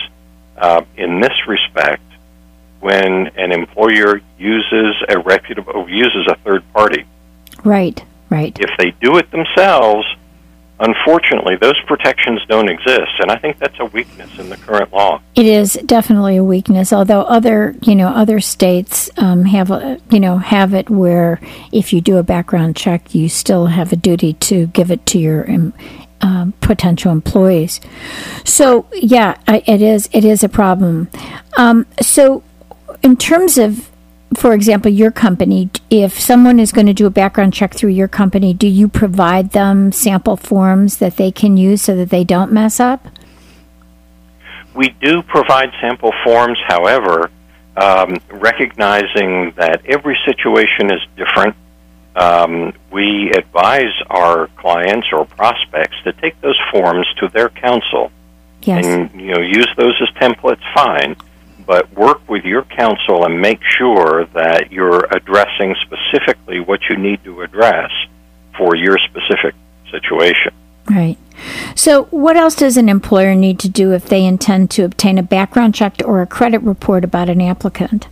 uh, 0.57 0.81
in 0.95 1.19
this 1.19 1.47
respect 1.47 2.03
when 2.79 3.27
an 3.35 3.51
employer 3.51 4.21
uses 4.37 4.95
a 5.09 5.19
reputable 5.19 5.89
uses 5.89 6.27
a 6.27 6.35
third 6.43 6.63
party. 6.73 7.05
Right, 7.63 8.03
right. 8.29 8.55
If 8.59 8.69
they 8.77 8.91
do 9.01 9.17
it 9.17 9.31
themselves, 9.31 10.05
unfortunately, 10.79 11.55
those 11.55 11.79
protections 11.87 12.41
don't 12.47 12.69
exist, 12.69 13.11
and 13.19 13.31
I 13.31 13.37
think 13.37 13.59
that's 13.59 13.79
a 13.79 13.85
weakness 13.85 14.37
in 14.39 14.49
the 14.49 14.57
current 14.57 14.91
law. 14.93 15.21
It 15.35 15.45
is 15.45 15.73
definitely 15.85 16.37
a 16.37 16.43
weakness. 16.43 16.93
Although 16.93 17.21
other, 17.21 17.75
you 17.81 17.95
know, 17.95 18.09
other 18.09 18.39
states 18.39 19.09
um, 19.17 19.45
have, 19.45 19.71
a, 19.71 19.99
you 20.09 20.19
know, 20.19 20.37
have 20.37 20.73
it 20.73 20.89
where 20.89 21.39
if 21.71 21.93
you 21.93 22.01
do 22.01 22.17
a 22.17 22.23
background 22.23 22.75
check, 22.75 23.15
you 23.15 23.29
still 23.29 23.67
have 23.67 23.91
a 23.91 23.95
duty 23.95 24.33
to 24.33 24.67
give 24.67 24.91
it 24.91 25.05
to 25.07 25.19
your 25.19 25.49
um, 26.21 26.53
potential 26.61 27.11
employees. 27.11 27.79
So 28.43 28.87
yeah, 28.93 29.37
it 29.47 29.81
is. 29.81 30.09
It 30.11 30.25
is 30.25 30.43
a 30.43 30.49
problem. 30.49 31.09
Um, 31.57 31.85
so 32.01 32.43
in 33.03 33.17
terms 33.17 33.57
of 33.57 33.89
for 34.35 34.53
example, 34.53 34.91
your 34.91 35.11
company, 35.11 35.69
if 35.89 36.19
someone 36.19 36.59
is 36.59 36.71
going 36.71 36.87
to 36.87 36.93
do 36.93 37.05
a 37.05 37.09
background 37.09 37.53
check 37.53 37.73
through 37.73 37.91
your 37.91 38.07
company, 38.07 38.53
do 38.53 38.67
you 38.67 38.87
provide 38.87 39.51
them 39.51 39.91
sample 39.91 40.35
forms 40.35 40.97
that 40.97 41.17
they 41.17 41.31
can 41.31 41.57
use 41.57 41.81
so 41.81 41.95
that 41.95 42.09
they 42.09 42.23
don't 42.23 42.51
mess 42.51 42.79
up? 42.79 43.07
We 44.73 44.89
do 45.01 45.23
provide 45.23 45.71
sample 45.81 46.13
forms, 46.23 46.59
however, 46.67 47.31
um, 47.77 48.17
recognizing 48.29 49.53
that 49.55 49.85
every 49.85 50.17
situation 50.25 50.91
is 50.91 51.01
different. 51.15 51.55
Um, 52.15 52.73
we 52.91 53.31
advise 53.31 53.93
our 54.09 54.47
clients 54.57 55.07
or 55.11 55.25
prospects 55.25 55.95
to 56.03 56.13
take 56.13 56.39
those 56.41 56.59
forms 56.71 57.07
to 57.19 57.27
their 57.29 57.49
counsel 57.49 58.11
yes. 58.63 58.85
and 58.85 59.11
you 59.19 59.33
know 59.33 59.41
use 59.41 59.69
those 59.77 59.99
as 60.01 60.09
templates. 60.15 60.61
Fine, 60.73 61.15
but 61.67 61.93
work 61.93 62.27
with 62.29 62.45
your 62.45 62.63
counsel 62.63 63.25
and 63.25 63.39
make 63.39 63.59
sure 63.77 64.25
that 64.33 64.71
you're 64.71 65.05
addressing 65.11 65.75
specifically 65.81 66.61
what 66.61 66.79
you 66.89 66.95
need 66.95 67.21
to 67.25 67.41
address 67.41 67.91
for 68.57 68.75
your 68.75 68.97
specific 68.97 69.53
situation. 69.91 70.53
Right. 70.89 71.17
So, 71.75 72.05
what 72.05 72.37
else 72.37 72.55
does 72.55 72.77
an 72.77 72.89
employer 72.89 73.35
need 73.35 73.59
to 73.59 73.69
do 73.69 73.91
if 73.91 74.05
they 74.05 74.25
intend 74.25 74.71
to 74.71 74.83
obtain 74.83 75.17
a 75.17 75.23
background 75.23 75.75
check 75.75 76.01
or 76.05 76.21
a 76.21 76.25
credit 76.25 76.59
report 76.59 77.03
about 77.03 77.29
an 77.29 77.41
applicant? 77.41 78.07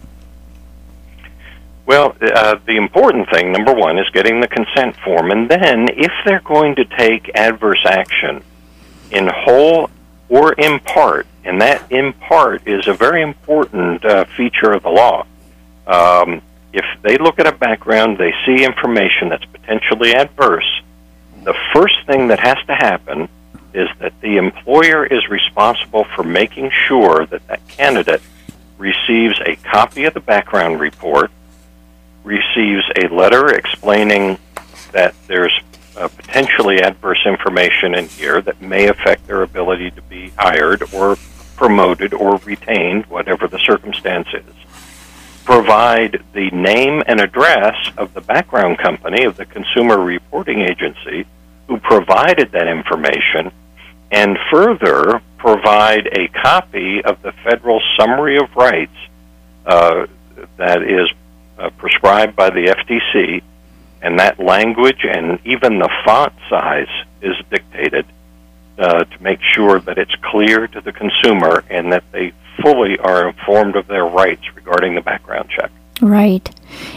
Well, 1.86 2.16
uh, 2.22 2.56
the 2.66 2.76
important 2.76 3.30
thing, 3.32 3.52
number 3.52 3.74
one, 3.74 3.98
is 3.98 4.10
getting 4.10 4.42
the 4.42 4.48
consent 4.48 4.96
form. 4.98 5.32
And 5.32 5.50
then, 5.50 5.88
if 5.96 6.12
they're 6.26 6.42
going 6.42 6.76
to 6.76 6.86
take 6.86 7.32
adverse 7.34 7.84
action 7.86 8.44
in 9.12 9.30
whole 9.34 9.90
or 10.28 10.54
in 10.54 10.80
part, 10.80 11.26
and 11.46 11.62
that 11.62 11.92
in 11.92 12.12
part 12.12 12.68
is 12.68 12.88
a 12.88 12.94
very 12.94 13.22
important 13.22 14.04
uh, 14.04 14.26
feature 14.36 14.72
of 14.72 14.84
the 14.84 14.90
law. 14.90 15.26
Um, 15.88 16.42
if 16.74 16.86
they 17.04 17.18
look 17.18 17.40
at 17.40 17.48
a 17.48 17.54
background, 17.54 18.18
they 18.18 18.34
see 18.46 18.66
information 18.66 19.30
that's 19.30 19.46
potentially 19.46 20.14
adverse, 20.14 20.82
the 21.44 21.56
first 21.74 21.96
thing 22.08 22.28
that 22.28 22.40
has 22.40 22.58
to 22.66 22.74
happen 22.74 23.30
is 23.74 23.88
that 24.00 24.20
the 24.22 24.38
employer 24.38 25.06
is 25.06 25.30
responsible 25.30 26.06
for 26.16 26.24
making 26.24 26.72
sure 26.72 27.26
that 27.28 27.46
that 27.48 27.66
candidate 27.68 28.22
receives 28.78 29.40
a 29.46 29.56
copy 29.58 30.06
of 30.06 30.14
the 30.14 30.20
background 30.20 30.80
report, 30.80 31.30
receives 32.24 32.84
a 32.98 33.08
letter 33.08 33.54
explaining 33.54 34.38
that 34.92 35.14
there's 35.28 35.54
uh, 35.98 36.08
potentially 36.08 36.82
adverse 36.82 37.20
information 37.26 37.96
in 37.96 38.08
here 38.08 38.42
that 38.42 38.60
may 38.62 38.88
affect 38.88 39.28
their 39.28 39.44
ability 39.44 39.92
to 39.92 40.02
be 40.04 40.30
hired 40.38 40.82
or 40.94 41.18
promoted 41.56 42.14
or 42.14 42.38
retained, 42.38 43.06
whatever 43.08 43.48
the 43.48 43.60
circumstance 43.60 44.28
is. 44.34 44.56
Provide 45.44 46.24
the 46.34 46.50
name 46.52 47.04
and 47.06 47.20
address 47.20 47.76
of 47.98 48.14
the 48.14 48.22
background 48.22 48.78
company 48.80 49.24
of 49.24 49.38
the 49.38 49.46
consumer 49.46 50.00
reporting 50.00 50.62
agency 50.62 51.26
who 51.68 51.78
provided 51.78 52.52
that 52.52 52.68
information, 52.68 53.52
and 54.12 54.38
further 54.52 55.22
provide 55.38 56.08
a 56.08 56.28
copy 56.30 57.04
of 57.04 57.22
the 57.22 57.32
federal 57.44 57.82
summary 58.00 58.38
of 58.38 58.56
rights 58.56 58.96
uh, 59.66 60.06
that 60.58 60.82
is 60.84 61.10
uh, 61.58 61.70
prescribed 61.72 62.36
by 62.36 62.50
the 62.50 62.68
FTC 62.68 63.42
and 64.02 64.20
that 64.20 64.40
language 64.40 65.04
and 65.04 65.40
even 65.46 65.80
the 65.80 65.90
font 66.06 66.34
size 66.50 66.90
is 67.22 67.36
dictated 67.50 68.06
uh, 68.78 69.04
to 69.04 69.24
make 69.24 69.40
sure 69.54 69.80
that 69.80 69.98
it's 69.98 70.16
clear 70.24 70.68
to 70.68 70.82
the 70.82 70.92
consumer 70.92 71.64
and 71.70 71.92
that 71.92 72.04
they 72.12 72.34
fully 72.62 72.98
are 73.00 73.30
informed 73.30 73.76
of 73.76 73.88
their 73.88 74.06
rights 74.06 74.44
regarding 74.56 74.96
the 74.96 75.02
background 75.02 75.50
check. 75.50 75.72
Right, 76.02 76.50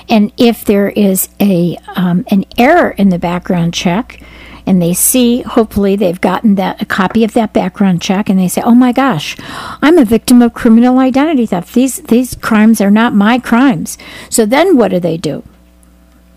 and 0.08 0.32
if 0.36 0.64
there 0.64 0.88
is 0.90 1.28
a 1.38 1.76
um, 1.94 2.24
an 2.30 2.44
error 2.56 2.90
in 2.90 3.10
the 3.10 3.18
background 3.18 3.72
check, 3.74 4.20
and 4.66 4.82
they 4.82 4.92
see 4.92 5.42
hopefully 5.42 5.94
they've 5.94 6.20
gotten 6.20 6.56
that 6.56 6.82
a 6.82 6.84
copy 6.84 7.22
of 7.22 7.32
that 7.34 7.52
background 7.52 8.02
check 8.02 8.28
and 8.28 8.38
they 8.38 8.48
say 8.48 8.60
oh 8.66 8.74
my 8.74 8.92
gosh 8.92 9.34
i'm 9.80 9.96
a 9.96 10.04
victim 10.04 10.42
of 10.42 10.52
criminal 10.52 10.98
identity 10.98 11.46
theft 11.46 11.72
these 11.72 12.02
these 12.02 12.34
crimes 12.34 12.78
are 12.78 12.90
not 12.90 13.14
my 13.14 13.38
crimes 13.38 13.96
so 14.28 14.44
then 14.44 14.76
what 14.76 14.88
do 14.88 15.00
they 15.00 15.16
do 15.16 15.42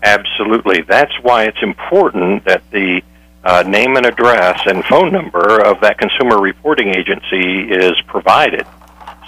Absolutely. 0.02 0.82
That's 0.82 1.12
why 1.22 1.44
it's 1.44 1.62
important 1.62 2.44
that 2.44 2.62
the 2.70 3.02
uh, 3.44 3.62
name 3.66 3.96
and 3.96 4.06
address 4.06 4.60
and 4.66 4.84
phone 4.84 5.12
number 5.12 5.60
of 5.60 5.80
that 5.80 5.98
consumer 5.98 6.40
reporting 6.40 6.88
agency 6.88 7.70
is 7.70 7.92
provided. 8.06 8.66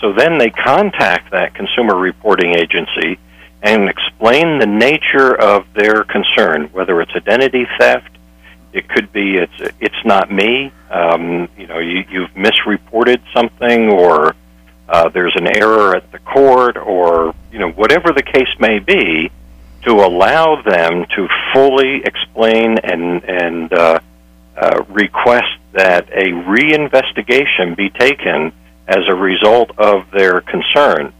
So 0.00 0.12
then 0.12 0.38
they 0.38 0.50
contact 0.50 1.30
that 1.32 1.54
consumer 1.54 1.96
reporting 1.96 2.54
agency 2.54 3.18
and 3.62 3.88
explain 3.88 4.58
the 4.58 4.66
nature 4.66 5.34
of 5.34 5.66
their 5.72 6.04
concern, 6.04 6.68
whether 6.72 7.00
it's 7.00 7.12
identity 7.16 7.66
theft, 7.78 8.10
it 8.74 8.88
could 8.88 9.12
be 9.12 9.36
it's 9.36 9.74
it's 9.80 10.04
not 10.04 10.30
me. 10.30 10.72
Um, 10.90 11.48
you 11.56 11.66
know, 11.66 11.78
you, 11.78 12.04
you've 12.10 12.36
misreported 12.36 13.22
something, 13.32 13.88
or 13.88 14.34
uh, 14.88 15.08
there's 15.10 15.34
an 15.36 15.46
error 15.56 15.94
at 15.94 16.10
the 16.10 16.18
court, 16.18 16.76
or 16.76 17.34
you 17.52 17.60
know 17.60 17.70
whatever 17.70 18.12
the 18.12 18.22
case 18.22 18.48
may 18.58 18.80
be, 18.80 19.30
to 19.84 19.92
allow 19.92 20.60
them 20.62 21.06
to 21.14 21.28
fully 21.52 22.02
explain 22.04 22.78
and 22.78 23.22
and 23.24 23.72
uh, 23.72 24.00
uh, 24.56 24.84
request 24.88 25.58
that 25.72 26.08
a 26.10 26.30
reinvestigation 26.30 27.76
be 27.76 27.90
taken 27.90 28.52
as 28.86 29.00
a 29.08 29.14
result 29.14 29.70
of 29.78 30.10
their 30.10 30.40
concern. 30.40 31.12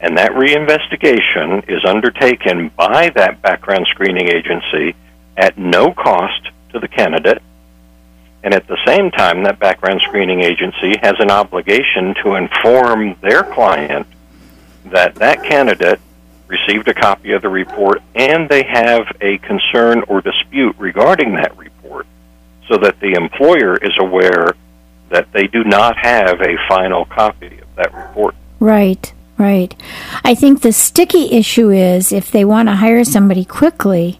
And 0.00 0.18
that 0.18 0.32
reinvestigation 0.32 1.68
is 1.68 1.84
undertaken 1.84 2.70
by 2.76 3.10
that 3.10 3.42
background 3.42 3.86
screening 3.90 4.28
agency 4.28 4.94
at 5.36 5.58
no 5.58 5.92
cost 5.92 6.48
to 6.72 6.78
the 6.78 6.88
candidate. 6.88 7.42
And 8.44 8.54
at 8.54 8.68
the 8.68 8.78
same 8.86 9.10
time, 9.10 9.42
that 9.44 9.58
background 9.58 10.00
screening 10.06 10.42
agency 10.42 10.94
has 11.02 11.14
an 11.18 11.30
obligation 11.30 12.14
to 12.22 12.36
inform 12.36 13.16
their 13.20 13.42
client 13.42 14.06
that 14.84 15.16
that 15.16 15.42
candidate 15.42 16.00
received 16.48 16.88
a 16.88 16.94
copy 16.94 17.32
of 17.32 17.42
the 17.42 17.48
report 17.48 18.02
and 18.14 18.48
they 18.48 18.62
have 18.62 19.06
a 19.20 19.38
concern 19.38 20.02
or 20.08 20.20
dispute 20.20 20.76
regarding 20.78 21.34
that 21.34 21.56
report 21.56 22.06
so 22.68 22.76
that 22.78 22.98
the 23.00 23.12
employer 23.12 23.76
is 23.76 23.92
aware 23.98 24.54
that 25.08 25.30
they 25.32 25.46
do 25.46 25.64
not 25.64 25.96
have 25.96 26.40
a 26.40 26.56
final 26.68 27.04
copy 27.04 27.58
of 27.58 27.74
that 27.76 27.94
report. 27.94 28.34
Right, 28.58 29.12
right. 29.38 29.74
I 30.24 30.34
think 30.34 30.62
the 30.62 30.72
sticky 30.72 31.32
issue 31.32 31.70
is 31.70 32.12
if 32.12 32.30
they 32.30 32.44
want 32.44 32.68
to 32.68 32.76
hire 32.76 33.04
somebody 33.04 33.44
quickly, 33.44 34.18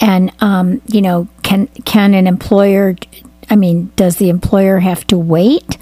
and 0.00 0.32
um, 0.40 0.82
you 0.86 1.00
know, 1.00 1.28
can 1.42 1.66
can 1.84 2.14
an 2.14 2.26
employer? 2.26 2.96
I 3.50 3.56
mean, 3.56 3.90
does 3.96 4.16
the 4.16 4.28
employer 4.28 4.80
have 4.80 5.06
to 5.08 5.18
wait 5.18 5.78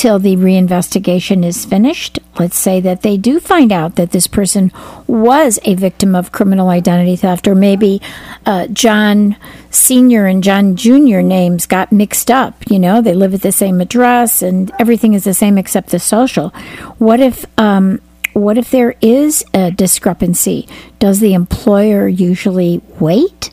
till 0.00 0.18
the 0.18 0.34
reinvestigation 0.34 1.44
is 1.44 1.66
finished. 1.66 2.18
Let's 2.38 2.56
say 2.56 2.80
that 2.80 3.02
they 3.02 3.18
do 3.18 3.38
find 3.38 3.70
out 3.70 3.96
that 3.96 4.12
this 4.12 4.26
person 4.26 4.72
was 5.06 5.58
a 5.64 5.74
victim 5.74 6.14
of 6.14 6.32
criminal 6.32 6.70
identity 6.70 7.16
theft, 7.16 7.46
or 7.46 7.54
maybe 7.54 8.00
uh, 8.46 8.68
John 8.68 9.36
Sr. 9.68 10.24
and 10.24 10.42
John 10.42 10.74
Jr. 10.74 11.20
names 11.20 11.66
got 11.66 11.92
mixed 11.92 12.30
up. 12.30 12.54
You 12.70 12.78
know, 12.78 13.02
they 13.02 13.12
live 13.12 13.34
at 13.34 13.42
the 13.42 13.52
same 13.52 13.78
address 13.82 14.40
and 14.40 14.72
everything 14.80 15.12
is 15.12 15.24
the 15.24 15.34
same 15.34 15.58
except 15.58 15.90
the 15.90 15.98
social. 15.98 16.48
What 16.96 17.20
if. 17.20 17.44
Um, 17.58 18.00
what 18.32 18.56
if 18.56 18.70
there 18.70 18.94
is 19.02 19.44
a 19.52 19.72
discrepancy? 19.72 20.68
Does 21.00 21.18
the 21.18 21.34
employer 21.34 22.06
usually 22.06 22.80
wait? 23.00 23.50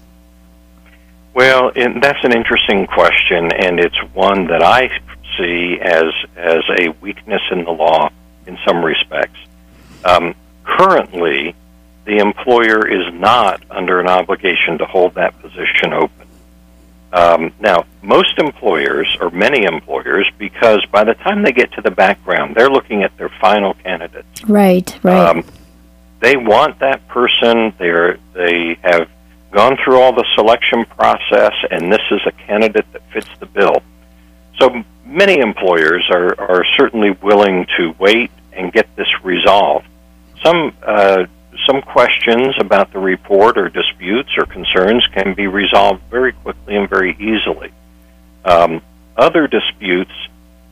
Well, 1.33 1.71
that's 1.75 2.23
an 2.23 2.31
interesting 2.31 2.85
question, 2.85 3.51
and 3.51 3.79
it's 3.79 3.97
one 4.13 4.45
that 4.47 4.61
I 4.61 4.89
see 5.37 5.79
as 5.81 6.11
as 6.35 6.63
a 6.79 6.89
weakness 7.01 7.41
in 7.51 7.63
the 7.63 7.71
law 7.71 8.09
in 8.45 8.57
some 8.65 8.83
respects. 8.83 9.39
Um, 10.05 10.35
currently, 10.63 11.55
the 12.05 12.17
employer 12.17 12.87
is 12.87 13.13
not 13.13 13.61
under 13.69 13.99
an 13.99 14.07
obligation 14.07 14.77
to 14.77 14.85
hold 14.85 15.15
that 15.15 15.39
position 15.41 15.93
open. 15.93 16.27
Um, 17.11 17.53
now, 17.59 17.85
most 18.01 18.37
employers, 18.37 19.17
or 19.21 19.29
many 19.31 19.63
employers, 19.63 20.29
because 20.37 20.85
by 20.91 21.03
the 21.03 21.13
time 21.13 21.41
they 21.41 21.53
get 21.53 21.71
to 21.73 21.81
the 21.81 21.91
background, 21.91 22.55
they're 22.55 22.69
looking 22.69 23.03
at 23.03 23.17
their 23.17 23.29
final 23.29 23.73
candidates. 23.73 24.43
Right, 24.43 24.97
right. 25.03 25.29
Um, 25.29 25.43
they 26.19 26.35
want 26.35 26.79
that 26.79 27.07
person. 27.07 27.73
They're 27.77 28.17
they 28.33 28.77
have 28.83 29.09
gone 29.51 29.77
through 29.83 29.99
all 29.99 30.13
the 30.13 30.25
selection 30.35 30.85
process, 30.85 31.53
and 31.71 31.91
this 31.91 32.01
is 32.11 32.21
a 32.25 32.31
candidate 32.31 32.85
that 32.93 33.01
fits 33.11 33.29
the 33.39 33.45
bill. 33.45 33.81
So 34.59 34.83
many 35.07 35.39
employers 35.39 36.05
are, 36.11 36.39
are 36.39 36.65
certainly 36.77 37.11
willing 37.11 37.65
to 37.77 37.95
wait 37.97 38.31
and 38.51 38.71
get 38.71 38.93
this 38.95 39.07
resolved. 39.23 39.87
Some 40.43 40.75
uh, 40.83 41.25
some 41.65 41.81
questions 41.81 42.55
about 42.59 42.93
the 42.93 42.99
report 42.99 43.57
or 43.57 43.69
disputes 43.69 44.29
or 44.37 44.45
concerns 44.45 45.05
can 45.13 45.33
be 45.33 45.47
resolved 45.47 46.01
very 46.09 46.33
quickly 46.33 46.75
and 46.75 46.89
very 46.89 47.15
easily. 47.19 47.71
Um, 48.45 48.81
other 49.17 49.47
disputes, 49.47 50.11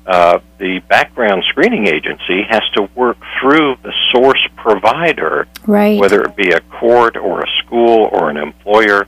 uh, 0.06 0.40
the 0.60 0.80
background 0.88 1.44
screening 1.50 1.88
agency 1.88 2.44
has 2.44 2.62
to 2.76 2.84
work 2.96 3.18
through 3.40 3.76
the 3.82 3.92
source 4.12 4.48
provider, 4.56 5.48
right. 5.66 6.00
whether 6.00 6.22
it 6.22 6.36
be 6.36 6.52
a 6.52 6.62
court 6.62 7.18
or 7.18 7.42
a 7.42 7.48
school 7.64 8.08
or 8.12 8.30
an 8.30 8.38
employer, 8.38 9.08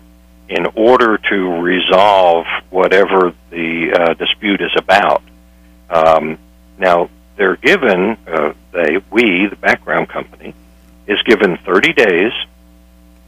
in 0.50 0.66
order 0.76 1.18
to 1.18 1.62
resolve 1.62 2.46
whatever 2.70 3.34
the 3.50 3.92
uh, 3.94 4.14
dispute 4.14 4.62
is 4.62 4.72
about. 4.78 5.22
Um, 5.90 6.38
now, 6.78 7.10
they're 7.36 7.58
given, 7.58 8.18
uh, 8.28 8.54
they, 8.72 8.98
we, 9.12 9.48
the 9.48 9.56
background 9.56 10.10
company, 10.10 10.54
is 11.08 11.22
given 11.24 11.58
30 11.58 11.94
days 11.94 12.32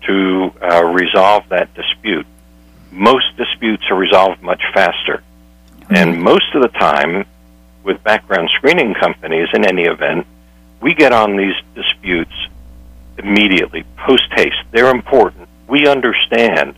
to 0.07 0.51
uh, 0.61 0.83
resolve 0.83 1.47
that 1.49 1.73
dispute. 1.73 2.25
Most 2.91 3.35
disputes 3.37 3.83
are 3.89 3.95
resolved 3.95 4.41
much 4.41 4.61
faster. 4.73 5.23
And 5.89 6.21
most 6.21 6.55
of 6.55 6.61
the 6.61 6.69
time, 6.69 7.25
with 7.83 8.03
background 8.03 8.49
screening 8.55 8.93
companies, 8.93 9.47
in 9.53 9.65
any 9.65 9.83
event, 9.83 10.25
we 10.81 10.93
get 10.93 11.11
on 11.11 11.35
these 11.35 11.55
disputes 11.75 12.33
immediately, 13.17 13.83
post 13.97 14.27
haste. 14.35 14.57
They're 14.71 14.91
important. 14.91 15.49
We 15.67 15.87
understand 15.87 16.75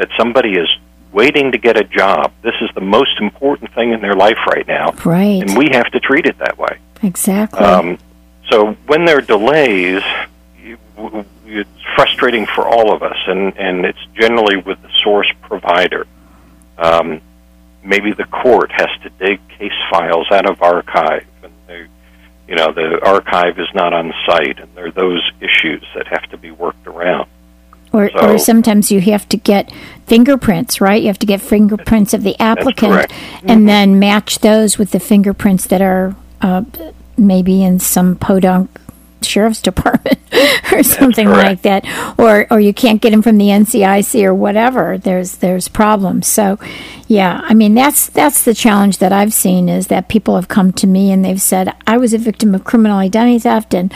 that 0.00 0.08
somebody 0.16 0.52
is 0.54 0.66
waiting 1.12 1.52
to 1.52 1.58
get 1.58 1.76
a 1.76 1.84
job. 1.84 2.32
This 2.40 2.54
is 2.62 2.70
the 2.74 2.80
most 2.80 3.20
important 3.20 3.74
thing 3.74 3.92
in 3.92 4.00
their 4.00 4.14
life 4.14 4.38
right 4.46 4.66
now. 4.66 4.92
Right. 5.04 5.42
And 5.42 5.58
we 5.58 5.68
have 5.72 5.90
to 5.90 6.00
treat 6.00 6.24
it 6.24 6.38
that 6.38 6.56
way. 6.56 6.78
Exactly. 7.02 7.60
Um, 7.60 7.98
so 8.48 8.72
when 8.86 9.04
there 9.04 9.18
are 9.18 9.20
delays, 9.20 10.02
it's 11.44 11.82
frustrating 11.94 12.46
for 12.46 12.66
all 12.66 12.94
of 12.94 13.02
us, 13.02 13.18
and, 13.26 13.54
and 13.58 13.84
it's 13.84 13.98
generally 14.14 14.56
with 14.56 14.80
the 14.80 14.88
source 15.04 15.30
provider. 15.42 16.06
Um, 16.78 17.20
maybe 17.84 18.14
the 18.14 18.24
court 18.24 18.72
has 18.72 18.88
to 19.02 19.10
dig 19.10 19.46
case 19.48 19.78
files 19.90 20.28
out 20.30 20.48
of 20.48 20.62
archive, 20.62 21.26
and 21.42 21.52
they, 21.66 21.86
you 22.48 22.54
know 22.54 22.72
the 22.72 23.04
archive 23.04 23.58
is 23.58 23.68
not 23.74 23.92
on 23.92 24.14
site, 24.24 24.58
and 24.58 24.74
there 24.74 24.86
are 24.86 24.90
those 24.90 25.30
issues 25.42 25.84
that 25.94 26.06
have 26.06 26.22
to 26.30 26.38
be 26.38 26.50
worked 26.50 26.86
around. 26.86 27.28
Or, 27.92 28.10
so, 28.10 28.18
or 28.18 28.38
sometimes 28.38 28.92
you 28.92 29.00
have 29.00 29.28
to 29.30 29.36
get 29.36 29.72
fingerprints, 30.06 30.80
right? 30.80 31.00
You 31.00 31.08
have 31.08 31.18
to 31.18 31.26
get 31.26 31.40
fingerprints 31.40 32.14
of 32.14 32.22
the 32.22 32.40
applicant 32.40 33.12
and 33.42 33.60
mm-hmm. 33.60 33.66
then 33.66 33.98
match 33.98 34.38
those 34.40 34.78
with 34.78 34.92
the 34.92 35.00
fingerprints 35.00 35.66
that 35.66 35.82
are 35.82 36.14
uh, 36.40 36.62
maybe 37.16 37.64
in 37.64 37.80
some 37.80 38.16
podunk 38.16 38.70
sheriff's 39.22 39.60
department 39.70 40.18
or 40.72 40.82
something 40.82 41.28
like 41.28 41.62
that. 41.62 41.84
Or 42.16 42.46
or 42.50 42.60
you 42.60 42.72
can't 42.72 43.02
get 43.02 43.10
them 43.10 43.22
from 43.22 43.38
the 43.38 43.46
NCIC 43.48 44.22
or 44.24 44.34
whatever. 44.34 44.96
There's 44.96 45.36
there's 45.38 45.66
problems. 45.68 46.28
So 46.28 46.58
yeah 47.10 47.40
i 47.42 47.52
mean 47.52 47.74
that's 47.74 48.06
that's 48.10 48.44
the 48.44 48.54
challenge 48.54 48.98
that 48.98 49.12
i've 49.12 49.34
seen 49.34 49.68
is 49.68 49.88
that 49.88 50.08
people 50.08 50.36
have 50.36 50.46
come 50.46 50.72
to 50.72 50.86
me 50.86 51.10
and 51.10 51.24
they've 51.24 51.42
said 51.42 51.74
i 51.84 51.98
was 51.98 52.14
a 52.14 52.18
victim 52.18 52.54
of 52.54 52.62
criminal 52.62 52.98
identity 52.98 53.40
theft 53.40 53.74
and 53.74 53.92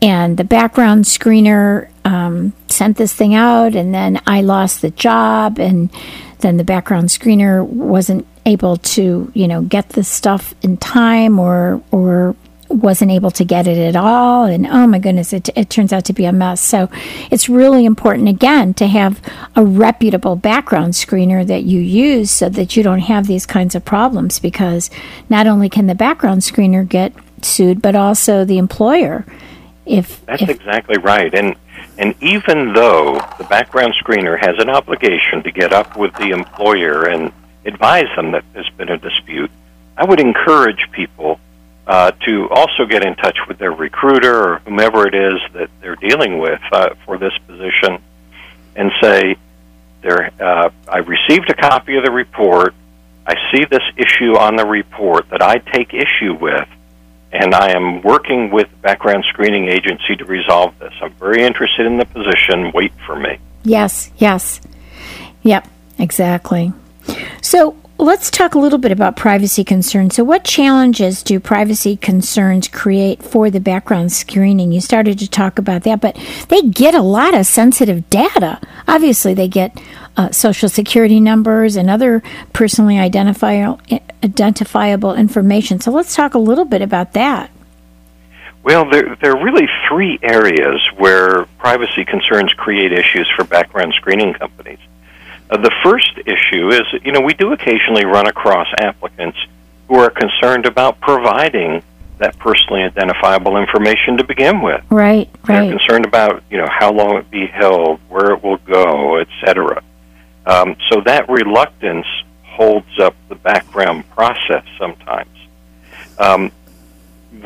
and 0.00 0.36
the 0.36 0.44
background 0.44 1.04
screener 1.04 1.88
um, 2.08 2.54
sent 2.68 2.96
this 2.96 3.12
thing 3.12 3.34
out, 3.34 3.74
and 3.74 3.94
then 3.94 4.20
I 4.26 4.40
lost 4.40 4.80
the 4.80 4.90
job, 4.90 5.58
and 5.58 5.90
then 6.38 6.56
the 6.56 6.64
background 6.64 7.08
screener 7.08 7.62
wasn't 7.64 8.26
able 8.46 8.78
to, 8.78 9.30
you 9.34 9.46
know, 9.46 9.60
get 9.62 9.90
the 9.90 10.02
stuff 10.02 10.54
in 10.62 10.78
time, 10.78 11.38
or 11.38 11.82
or 11.90 12.34
wasn't 12.70 13.10
able 13.10 13.30
to 13.30 13.44
get 13.44 13.66
it 13.66 13.78
at 13.78 13.96
all 13.96 14.44
and 14.44 14.66
oh 14.66 14.86
my 14.86 14.98
goodness 14.98 15.32
it, 15.32 15.48
it 15.56 15.70
turns 15.70 15.90
out 15.90 16.04
to 16.04 16.12
be 16.12 16.26
a 16.26 16.32
mess. 16.32 16.60
So 16.60 16.90
it's 17.30 17.48
really 17.48 17.86
important 17.86 18.28
again 18.28 18.74
to 18.74 18.86
have 18.86 19.22
a 19.56 19.64
reputable 19.64 20.36
background 20.36 20.92
screener 20.92 21.46
that 21.46 21.62
you 21.62 21.80
use 21.80 22.30
so 22.30 22.50
that 22.50 22.76
you 22.76 22.82
don't 22.82 22.98
have 22.98 23.26
these 23.26 23.46
kinds 23.46 23.74
of 23.74 23.86
problems 23.86 24.38
because 24.38 24.90
not 25.30 25.46
only 25.46 25.70
can 25.70 25.86
the 25.86 25.94
background 25.94 26.42
screener 26.42 26.86
get 26.86 27.14
sued 27.42 27.80
but 27.80 27.96
also 27.96 28.44
the 28.44 28.58
employer. 28.58 29.24
If 29.86 30.24
that's 30.26 30.42
if, 30.42 30.50
exactly 30.50 30.98
right, 30.98 31.32
and 31.32 31.56
and 31.98 32.14
even 32.22 32.72
though 32.72 33.20
the 33.38 33.44
background 33.44 33.92
screener 34.00 34.38
has 34.38 34.54
an 34.58 34.70
obligation 34.70 35.42
to 35.42 35.50
get 35.50 35.72
up 35.72 35.96
with 35.96 36.14
the 36.14 36.30
employer 36.30 37.08
and 37.08 37.32
advise 37.64 38.06
them 38.14 38.30
that 38.32 38.44
there's 38.54 38.70
been 38.76 38.88
a 38.88 38.98
dispute, 38.98 39.50
I 39.96 40.04
would 40.04 40.20
encourage 40.20 40.90
people 40.92 41.40
uh, 41.88 42.12
to 42.24 42.48
also 42.50 42.86
get 42.86 43.04
in 43.04 43.16
touch 43.16 43.36
with 43.48 43.58
their 43.58 43.72
recruiter 43.72 44.32
or 44.32 44.58
whomever 44.60 45.08
it 45.08 45.14
is 45.14 45.40
that 45.54 45.70
they're 45.80 45.96
dealing 45.96 46.38
with 46.38 46.60
uh, 46.70 46.90
for 47.04 47.18
this 47.18 47.36
position 47.48 47.98
and 48.76 48.92
say, 49.02 49.36
there, 50.00 50.30
uh, 50.40 50.70
I 50.86 50.98
received 50.98 51.50
a 51.50 51.54
copy 51.54 51.96
of 51.96 52.04
the 52.04 52.12
report. 52.12 52.74
I 53.26 53.34
see 53.50 53.64
this 53.64 53.82
issue 53.96 54.36
on 54.36 54.54
the 54.54 54.64
report 54.64 55.30
that 55.30 55.42
I 55.42 55.58
take 55.58 55.92
issue 55.92 56.34
with 56.40 56.68
and 57.32 57.54
I 57.54 57.72
am 57.72 58.02
working 58.02 58.50
with 58.50 58.68
background 58.82 59.24
screening 59.28 59.68
agency 59.68 60.16
to 60.16 60.24
resolve 60.24 60.78
this. 60.78 60.92
I'm 61.00 61.12
very 61.14 61.42
interested 61.44 61.86
in 61.86 61.98
the 61.98 62.06
position. 62.06 62.72
Wait 62.74 62.92
for 63.06 63.18
me. 63.18 63.38
Yes, 63.64 64.10
yes. 64.16 64.60
Yep, 65.42 65.68
exactly. 65.98 66.72
So, 67.42 67.76
let's 67.98 68.30
talk 68.30 68.54
a 68.54 68.58
little 68.58 68.78
bit 68.78 68.92
about 68.92 69.16
privacy 69.16 69.64
concerns. 69.64 70.14
So, 70.14 70.24
what 70.24 70.44
challenges 70.44 71.22
do 71.22 71.40
privacy 71.40 71.96
concerns 71.96 72.68
create 72.68 73.22
for 73.22 73.50
the 73.50 73.60
background 73.60 74.12
screening? 74.12 74.72
You 74.72 74.80
started 74.80 75.18
to 75.18 75.28
talk 75.28 75.58
about 75.58 75.82
that, 75.82 76.00
but 76.00 76.16
they 76.48 76.62
get 76.62 76.94
a 76.94 77.02
lot 77.02 77.34
of 77.34 77.46
sensitive 77.46 78.08
data. 78.10 78.60
Obviously, 78.86 79.34
they 79.34 79.48
get 79.48 79.78
uh, 80.18 80.30
social 80.32 80.68
security 80.68 81.20
numbers 81.20 81.76
and 81.76 81.88
other 81.88 82.22
personally 82.52 82.98
identifiable 82.98 83.80
identifiable 84.22 85.14
information. 85.14 85.80
So, 85.80 85.90
let's 85.90 86.14
talk 86.14 86.34
a 86.34 86.38
little 86.38 86.64
bit 86.64 86.82
about 86.82 87.12
that. 87.14 87.50
Well, 88.64 88.90
there, 88.90 89.16
there 89.22 89.32
are 89.32 89.42
really 89.42 89.68
three 89.88 90.18
areas 90.20 90.86
where 90.98 91.46
privacy 91.58 92.04
concerns 92.04 92.52
create 92.52 92.92
issues 92.92 93.30
for 93.34 93.44
background 93.44 93.94
screening 93.96 94.34
companies. 94.34 94.80
Uh, 95.48 95.56
the 95.56 95.72
first 95.82 96.18
issue 96.26 96.68
is, 96.68 96.82
you 97.02 97.12
know, 97.12 97.20
we 97.20 97.32
do 97.32 97.52
occasionally 97.52 98.04
run 98.04 98.26
across 98.26 98.66
applicants 98.78 99.38
who 99.86 99.94
are 99.94 100.10
concerned 100.10 100.66
about 100.66 101.00
providing 101.00 101.82
that 102.18 102.36
personally 102.38 102.82
identifiable 102.82 103.56
information 103.56 104.18
to 104.18 104.24
begin 104.24 104.60
with. 104.60 104.84
Right, 104.90 105.30
right. 105.48 105.62
They're 105.62 105.78
concerned 105.78 106.04
about, 106.04 106.42
you 106.50 106.58
know, 106.58 106.68
how 106.68 106.92
long 106.92 107.16
it 107.16 107.30
be 107.30 107.46
held, 107.46 108.00
where 108.08 108.32
it 108.32 108.42
will 108.42 108.58
go, 108.58 109.18
etc. 109.18 109.82
Um, 110.48 110.76
so 110.88 111.02
that 111.02 111.28
reluctance 111.28 112.06
holds 112.42 112.98
up 112.98 113.14
the 113.28 113.34
background 113.34 114.08
process 114.10 114.64
sometimes. 114.78 115.36
Um, 116.18 116.50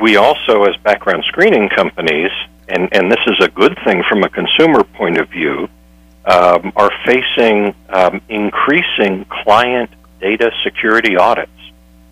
we 0.01 0.17
also, 0.17 0.63
as 0.65 0.77
background 0.77 1.25
screening 1.27 1.69
companies, 1.69 2.31
and, 2.69 2.89
and 2.93 3.11
this 3.11 3.19
is 3.27 3.45
a 3.45 3.49
good 3.49 3.77
thing 3.85 4.05
from 4.09 4.23
a 4.23 4.29
consumer 4.29 4.85
point 4.85 5.19
of 5.19 5.29
view, 5.29 5.69
um, 6.25 6.73
are 6.77 6.93
facing 7.05 7.75
um, 7.89 8.23
increasing 8.29 9.25
client 9.25 9.91
data 10.21 10.53
security 10.63 11.17
audits. 11.17 11.51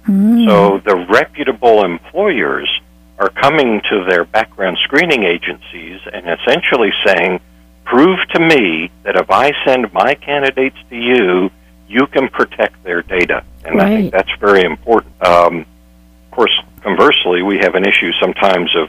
Mm. 0.09 0.47
So 0.47 0.79
the 0.79 0.97
reputable 1.09 1.85
employers 1.85 2.69
are 3.21 3.29
coming 3.29 3.81
to 3.91 4.05
their 4.09 4.25
background 4.25 4.77
screening 4.83 5.23
agencies 5.23 6.01
and 6.13 6.29
essentially 6.29 6.91
saying, 7.07 7.41
prove 7.91 8.21
to 8.29 8.39
me 8.39 8.89
that 9.03 9.17
if 9.17 9.29
I 9.31 9.53
send 9.65 9.93
my 9.93 10.15
candidates 10.15 10.77
to 10.91 10.97
you, 10.97 11.51
you 11.89 12.07
can 12.07 12.29
protect 12.29 12.83
their 12.85 13.03
data. 13.03 13.43
And 13.65 13.77
right. 13.77 13.87
I 13.87 13.97
think 13.97 14.13
that's 14.13 14.31
very 14.39 14.63
important. 14.63 15.13
Um, 15.21 15.61
of 15.61 16.31
course, 16.31 16.63
conversely, 16.83 17.43
we 17.43 17.59
have 17.59 17.75
an 17.75 17.85
issue 17.85 18.13
sometimes 18.21 18.71
of 18.77 18.89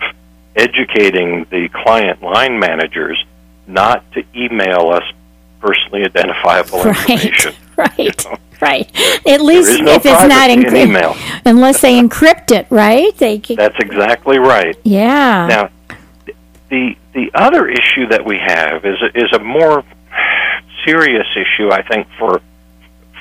educating 0.55 1.47
the 1.49 1.67
client 1.69 2.21
line 2.21 2.59
managers 2.59 3.25
not 3.65 4.09
to 4.11 4.23
email 4.35 4.89
us 4.89 5.03
personally 5.59 6.03
identifiable 6.03 6.83
right, 6.83 7.09
information. 7.09 7.53
Right, 7.77 7.97
you 7.97 8.11
know? 8.25 8.37
right. 8.61 9.25
At 9.25 9.41
least 9.41 9.81
no 9.81 9.93
if 9.93 10.05
it's 10.05 10.27
not 10.27 10.51
encrypted, 10.51 11.41
unless 11.45 11.81
they 11.81 11.99
encrypt 11.99 12.51
it, 12.51 12.67
right? 12.69 13.15
They 13.17 13.39
can... 13.39 13.55
That's 13.55 13.79
exactly 13.79 14.37
right. 14.37 14.77
Yeah. 14.83 15.47
Now, 15.47 15.69
the 16.71 16.95
the 17.13 17.29
other 17.35 17.67
issue 17.67 18.07
that 18.07 18.25
we 18.25 18.39
have 18.39 18.85
is 18.85 18.99
a, 19.01 19.09
is 19.15 19.31
a 19.33 19.43
more 19.43 19.83
serious 20.85 21.27
issue, 21.35 21.69
I 21.69 21.83
think, 21.83 22.07
for 22.17 22.41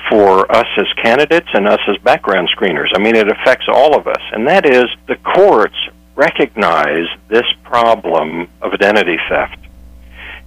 for 0.09 0.51
us 0.51 0.67
as 0.77 0.87
candidates 1.03 1.49
and 1.53 1.67
us 1.67 1.79
as 1.87 1.97
background 1.97 2.49
screeners. 2.57 2.87
I 2.95 2.99
mean, 2.99 3.15
it 3.15 3.29
affects 3.29 3.65
all 3.67 3.95
of 3.95 4.07
us, 4.07 4.21
and 4.31 4.47
that 4.47 4.65
is 4.65 4.85
the 5.07 5.17
courts 5.17 5.75
recognize 6.15 7.07
this 7.27 7.45
problem 7.63 8.47
of 8.61 8.73
identity 8.73 9.17
theft. 9.29 9.57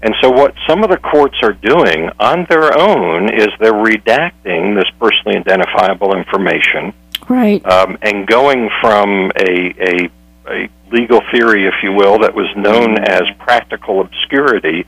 And 0.02 0.14
so, 0.20 0.30
what 0.30 0.54
some 0.66 0.82
of 0.82 0.90
the 0.90 0.98
courts 0.98 1.36
are 1.42 1.52
doing 1.52 2.10
on 2.18 2.46
their 2.48 2.76
own 2.76 3.32
is 3.32 3.48
they're 3.60 3.72
redacting 3.72 4.76
this 4.76 4.90
personally 4.98 5.36
identifiable 5.38 6.16
information, 6.16 6.92
right? 7.28 7.64
Um, 7.64 7.96
and 8.02 8.26
going 8.26 8.70
from 8.80 9.30
a, 9.38 9.74
a 9.78 10.10
a 10.46 10.68
legal 10.90 11.20
theory, 11.30 11.66
if 11.66 11.74
you 11.82 11.92
will, 11.92 12.18
that 12.20 12.34
was 12.34 12.46
known 12.56 12.98
as 12.98 13.22
practical 13.38 14.00
obscurity 14.00 14.86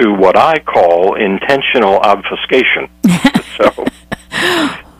to 0.00 0.12
what 0.12 0.36
I 0.36 0.58
call 0.58 1.14
intentional 1.16 1.98
obfuscation. 1.98 2.88
so, 3.56 3.86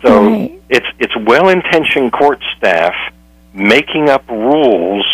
so 0.02 0.26
right. 0.26 0.60
it's 0.68 0.86
it's 0.98 1.16
well-intentioned 1.16 2.12
court 2.12 2.42
staff 2.56 2.94
making 3.54 4.08
up 4.08 4.28
rules, 4.28 5.06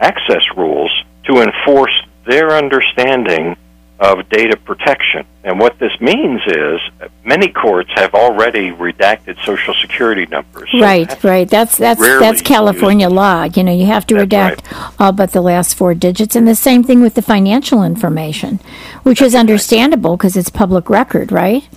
access 0.00 0.42
rules, 0.56 0.90
to 1.24 1.42
enforce 1.42 1.94
their 2.26 2.52
understanding 2.52 3.56
of 4.00 4.28
data 4.28 4.56
protection. 4.56 5.24
And 5.44 5.60
what 5.60 5.78
this 5.78 5.92
means 6.00 6.40
is 6.46 6.80
many 7.24 7.48
courts 7.48 7.90
have 7.94 8.14
already 8.14 8.70
redacted 8.70 9.42
social 9.44 9.74
security 9.74 10.26
numbers. 10.26 10.68
So 10.72 10.80
right, 10.80 11.08
that's 11.08 11.24
right. 11.24 11.48
That's 11.48 11.78
that's 11.78 12.00
that's 12.00 12.42
California 12.42 13.06
used. 13.06 13.14
law. 13.14 13.44
You 13.44 13.62
know, 13.62 13.72
you 13.72 13.86
have 13.86 14.06
to 14.08 14.14
that's 14.14 14.26
redact 14.26 14.72
right. 14.72 14.94
all 14.98 15.12
but 15.12 15.32
the 15.32 15.42
last 15.42 15.76
four 15.76 15.94
digits 15.94 16.34
and 16.34 16.48
the 16.48 16.56
same 16.56 16.82
thing 16.82 17.02
with 17.02 17.14
the 17.14 17.22
financial 17.22 17.82
information, 17.84 18.58
which 19.04 19.20
that's 19.20 19.34
is 19.34 19.38
understandable 19.38 20.16
because 20.16 20.34
right. 20.34 20.40
it's 20.40 20.50
public 20.50 20.90
record, 20.90 21.30
right? 21.30 21.68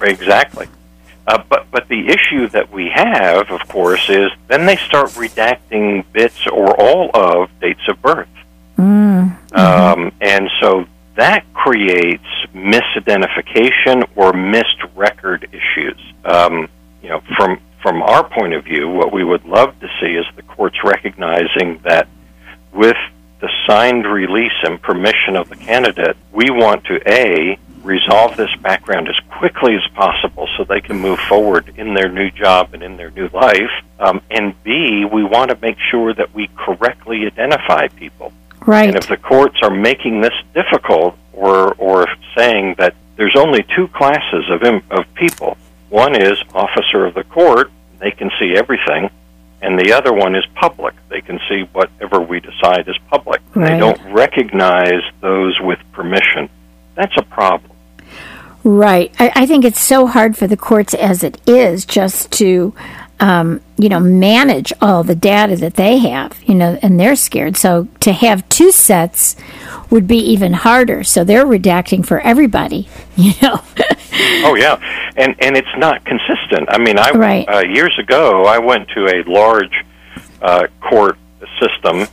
Exactly. 0.00 0.68
Uh, 1.26 1.42
but 1.48 1.66
but 1.70 1.88
the 1.88 2.08
issue 2.08 2.46
that 2.48 2.70
we 2.70 2.90
have, 2.90 3.50
of 3.50 3.66
course, 3.68 4.08
is 4.10 4.30
then 4.48 4.66
they 4.66 4.76
start 4.76 5.08
redacting 5.10 6.04
bits 6.12 6.46
or 6.46 6.78
all 6.78 7.10
of 7.14 7.50
dates 7.60 7.88
of 7.88 8.00
birth. 8.02 8.28
Mm, 8.78 9.36
mm-hmm. 9.48 9.56
um, 9.56 10.12
and 10.20 10.50
so 10.60 10.86
that 11.16 11.44
creates 11.52 12.24
misidentification 12.52 14.08
or 14.16 14.32
missed 14.32 14.82
record 14.94 15.48
issues. 15.52 16.00
Um, 16.24 16.68
you 17.02 17.08
know, 17.08 17.22
from 17.36 17.60
from 17.82 18.00
our 18.00 18.26
point 18.26 18.54
of 18.54 18.64
view, 18.64 18.88
what 18.88 19.12
we 19.12 19.22
would 19.22 19.44
love 19.44 19.78
to 19.80 19.88
see 20.00 20.14
is 20.14 20.24
the 20.36 20.42
courts 20.42 20.78
recognizing 20.82 21.78
that 21.84 22.08
with 22.72 22.96
the 23.40 23.50
signed 23.66 24.06
release 24.06 24.58
and 24.62 24.80
permission 24.80 25.36
of 25.36 25.50
the 25.50 25.56
candidate, 25.56 26.16
we 26.32 26.48
want 26.50 26.82
to 26.84 26.98
a 27.06 27.58
resolve 27.82 28.34
this 28.38 28.48
background 28.62 29.08
as 29.08 29.16
quickly 29.38 29.74
as 29.74 29.86
possible 29.94 30.48
so 30.56 30.64
they 30.64 30.80
can 30.80 30.98
move 30.98 31.18
forward 31.28 31.74
in 31.76 31.92
their 31.92 32.08
new 32.08 32.30
job 32.30 32.72
and 32.72 32.82
in 32.82 32.96
their 32.96 33.10
new 33.10 33.28
life. 33.28 33.70
Um, 34.00 34.22
and 34.30 34.54
B, 34.64 35.04
we 35.04 35.22
want 35.22 35.50
to 35.50 35.58
make 35.60 35.76
sure 35.90 36.14
that 36.14 36.34
we 36.34 36.48
correctly 36.56 37.26
identify 37.26 37.88
people. 37.88 38.32
Right. 38.66 38.88
And 38.88 38.96
if 38.96 39.08
the 39.08 39.16
courts 39.16 39.58
are 39.62 39.70
making 39.70 40.20
this 40.20 40.34
difficult 40.54 41.16
or 41.32 41.74
or 41.74 42.06
saying 42.36 42.76
that 42.78 42.94
there's 43.16 43.36
only 43.36 43.64
two 43.76 43.88
classes 43.88 44.44
of 44.50 44.62
Im- 44.62 44.82
of 44.90 45.04
people, 45.14 45.56
one 45.90 46.20
is 46.20 46.38
officer 46.54 47.04
of 47.04 47.14
the 47.14 47.24
court, 47.24 47.70
they 47.98 48.10
can 48.10 48.30
see 48.40 48.54
everything, 48.56 49.10
and 49.62 49.78
the 49.78 49.92
other 49.92 50.12
one 50.12 50.34
is 50.34 50.44
public. 50.54 50.94
They 51.08 51.20
can 51.20 51.38
see 51.48 51.62
whatever 51.72 52.20
we 52.20 52.40
decide 52.40 52.88
is 52.88 52.96
public. 53.08 53.40
Right. 53.54 53.72
They 53.72 53.78
don't 53.78 54.00
recognize 54.12 55.02
those 55.20 55.58
with 55.60 55.78
permission. 55.92 56.48
That's 56.94 57.16
a 57.16 57.22
problem. 57.22 57.72
Right. 58.64 59.14
I, 59.18 59.32
I 59.34 59.46
think 59.46 59.64
it's 59.64 59.80
so 59.80 60.06
hard 60.06 60.36
for 60.36 60.46
the 60.46 60.56
courts 60.56 60.94
as 60.94 61.22
it 61.22 61.40
is 61.46 61.84
just 61.84 62.32
to 62.32 62.74
um, 63.24 63.62
you 63.78 63.88
know, 63.88 64.00
manage 64.00 64.70
all 64.82 65.02
the 65.02 65.14
data 65.14 65.56
that 65.56 65.76
they 65.76 65.96
have, 65.96 66.38
you 66.44 66.54
know, 66.54 66.78
and 66.82 67.00
they're 67.00 67.16
scared. 67.16 67.56
So 67.56 67.88
to 68.00 68.12
have 68.12 68.46
two 68.50 68.70
sets 68.70 69.34
would 69.88 70.06
be 70.06 70.18
even 70.18 70.52
harder. 70.52 71.02
So 71.04 71.24
they're 71.24 71.46
redacting 71.46 72.04
for 72.04 72.20
everybody, 72.20 72.86
you 73.16 73.32
know. 73.40 73.62
oh 74.44 74.56
yeah, 74.56 74.76
and 75.16 75.34
and 75.42 75.56
it's 75.56 75.74
not 75.78 76.04
consistent. 76.04 76.68
I 76.68 76.76
mean, 76.76 76.98
I 76.98 77.12
right. 77.12 77.48
uh, 77.48 77.60
years 77.60 77.98
ago 77.98 78.44
I 78.44 78.58
went 78.58 78.90
to 78.90 79.06
a 79.06 79.22
large 79.22 79.84
uh, 80.42 80.66
court 80.82 81.16
system 81.58 82.06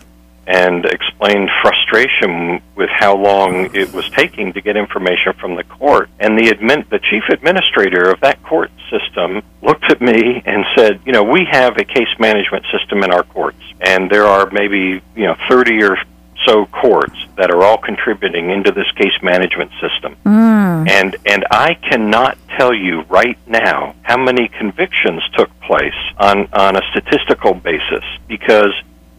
and 0.48 0.86
explained 0.86 1.50
frustration 1.62 2.62
with 2.76 2.90
how 2.90 3.16
long 3.16 3.74
it 3.76 3.94
was 3.94 4.10
taking 4.12 4.54
to 4.54 4.62
get 4.62 4.76
information 4.76 5.34
from 5.34 5.56
the 5.56 5.64
court. 5.64 6.10
And 6.20 6.38
the 6.38 6.52
admin, 6.52 6.90
the 6.90 7.00
chief 7.00 7.24
administrator 7.30 8.10
of 8.10 8.20
that 8.22 8.42
court 8.44 8.72
system 8.90 9.44
looked 9.62 9.90
at 9.92 10.02
me 10.02 10.42
and 10.46 10.66
said, 10.76 11.00
"You 11.06 11.12
know, 11.12 11.24
we 11.24 11.46
have 11.46 11.78
a 11.78 11.84
case 11.84 12.14
management 12.20 12.66
system 12.72 13.04
in 13.04 13.12
our 13.12 13.24
courts, 13.24 13.62
and 13.82 14.10
there 14.10 14.26
are 14.26 14.50
maybe 14.52 15.02
you 15.16 15.28
know 15.28 15.36
30 15.48 15.84
or 15.84 15.98
so 16.46 16.66
courts 16.66 17.16
that 17.38 17.52
are 17.52 17.64
all 17.64 17.78
contributing 17.78 18.50
into 18.50 18.72
this 18.72 18.90
case 18.96 19.14
management 19.22 19.72
system. 19.80 20.16
Mm. 20.26 20.90
And 20.90 21.16
and 21.26 21.46
I 21.52 21.76
cannot 21.76 22.38
tell 22.58 22.74
you 22.74 23.02
right 23.10 23.38
now 23.48 23.96
how 24.02 24.18
many 24.18 24.48
convictions 24.48 25.22
took 25.38 25.50
place 25.62 25.94
on 26.18 26.48
on 26.54 26.76
a 26.76 26.82
statistical 26.92 27.54
basis 27.54 28.04
because 28.28 28.74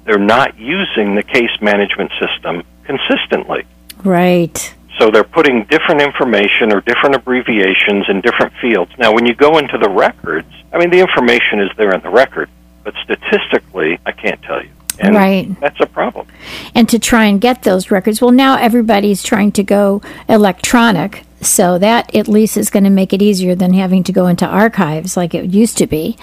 they're 0.04 0.18
not 0.18 0.58
using 0.58 1.14
the 1.14 1.22
case 1.22 1.50
management 1.60 2.10
system 2.20 2.62
consistently. 2.84 3.64
Right. 4.04 4.74
So 4.98 5.10
they're 5.10 5.24
putting 5.24 5.64
different 5.64 6.02
information 6.02 6.72
or 6.72 6.80
different 6.80 7.14
abbreviations 7.14 8.06
in 8.08 8.20
different 8.20 8.52
fields. 8.60 8.92
Now, 8.98 9.12
when 9.12 9.26
you 9.26 9.34
go 9.34 9.58
into 9.58 9.78
the 9.78 9.88
records, 9.88 10.48
I 10.72 10.78
mean, 10.78 10.90
the 10.90 11.00
information 11.00 11.60
is 11.60 11.70
there 11.76 11.94
in 11.94 12.02
the 12.02 12.10
record, 12.10 12.50
but 12.84 12.94
statistically, 13.02 13.98
I 14.04 14.12
can't 14.12 14.42
tell 14.42 14.62
you. 14.62 14.70
And 14.98 15.14
right. 15.14 15.60
That's 15.60 15.80
a 15.80 15.86
problem. 15.86 16.26
And 16.74 16.88
to 16.90 16.98
try 16.98 17.24
and 17.24 17.40
get 17.40 17.62
those 17.62 17.90
records, 17.90 18.20
well, 18.20 18.30
now 18.30 18.58
everybody's 18.58 19.22
trying 19.22 19.52
to 19.52 19.62
go 19.62 20.02
electronic. 20.28 21.24
So 21.40 21.78
that 21.78 22.14
at 22.14 22.28
least 22.28 22.56
is 22.56 22.70
going 22.70 22.84
to 22.84 22.90
make 22.90 23.12
it 23.12 23.20
easier 23.20 23.54
than 23.54 23.72
having 23.72 24.04
to 24.04 24.12
go 24.12 24.26
into 24.26 24.46
archives 24.46 25.16
like 25.16 25.34
it 25.34 25.46
used 25.46 25.78
to 25.78 25.86
be. 25.86 26.16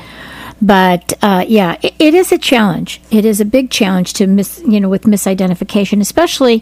But 0.62 1.14
uh, 1.22 1.46
yeah, 1.48 1.78
it, 1.82 1.94
it 2.00 2.14
is 2.14 2.32
a 2.32 2.38
challenge. 2.38 3.02
It 3.12 3.26
is 3.26 3.40
a 3.40 3.46
big 3.46 3.70
challenge 3.70 4.14
to 4.14 4.28
miss, 4.28 4.62
you 4.68 4.80
know, 4.80 4.90
with 4.90 5.04
misidentification, 5.04 6.02
especially 6.02 6.60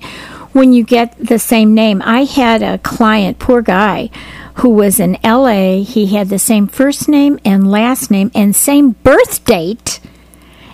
when 0.53 0.73
you 0.73 0.83
get 0.83 1.15
the 1.17 1.39
same 1.39 1.73
name. 1.73 2.01
I 2.05 2.25
had 2.25 2.61
a 2.61 2.77
client, 2.79 3.39
poor 3.39 3.61
guy, 3.61 4.09
who 4.55 4.69
was 4.69 4.99
in 4.99 5.17
LA. 5.23 5.83
He 5.83 6.07
had 6.07 6.29
the 6.29 6.39
same 6.39 6.67
first 6.67 7.07
name 7.07 7.39
and 7.43 7.69
last 7.69 8.11
name 8.11 8.31
and 8.33 8.55
same 8.55 8.91
birth 8.91 9.45
date 9.45 9.99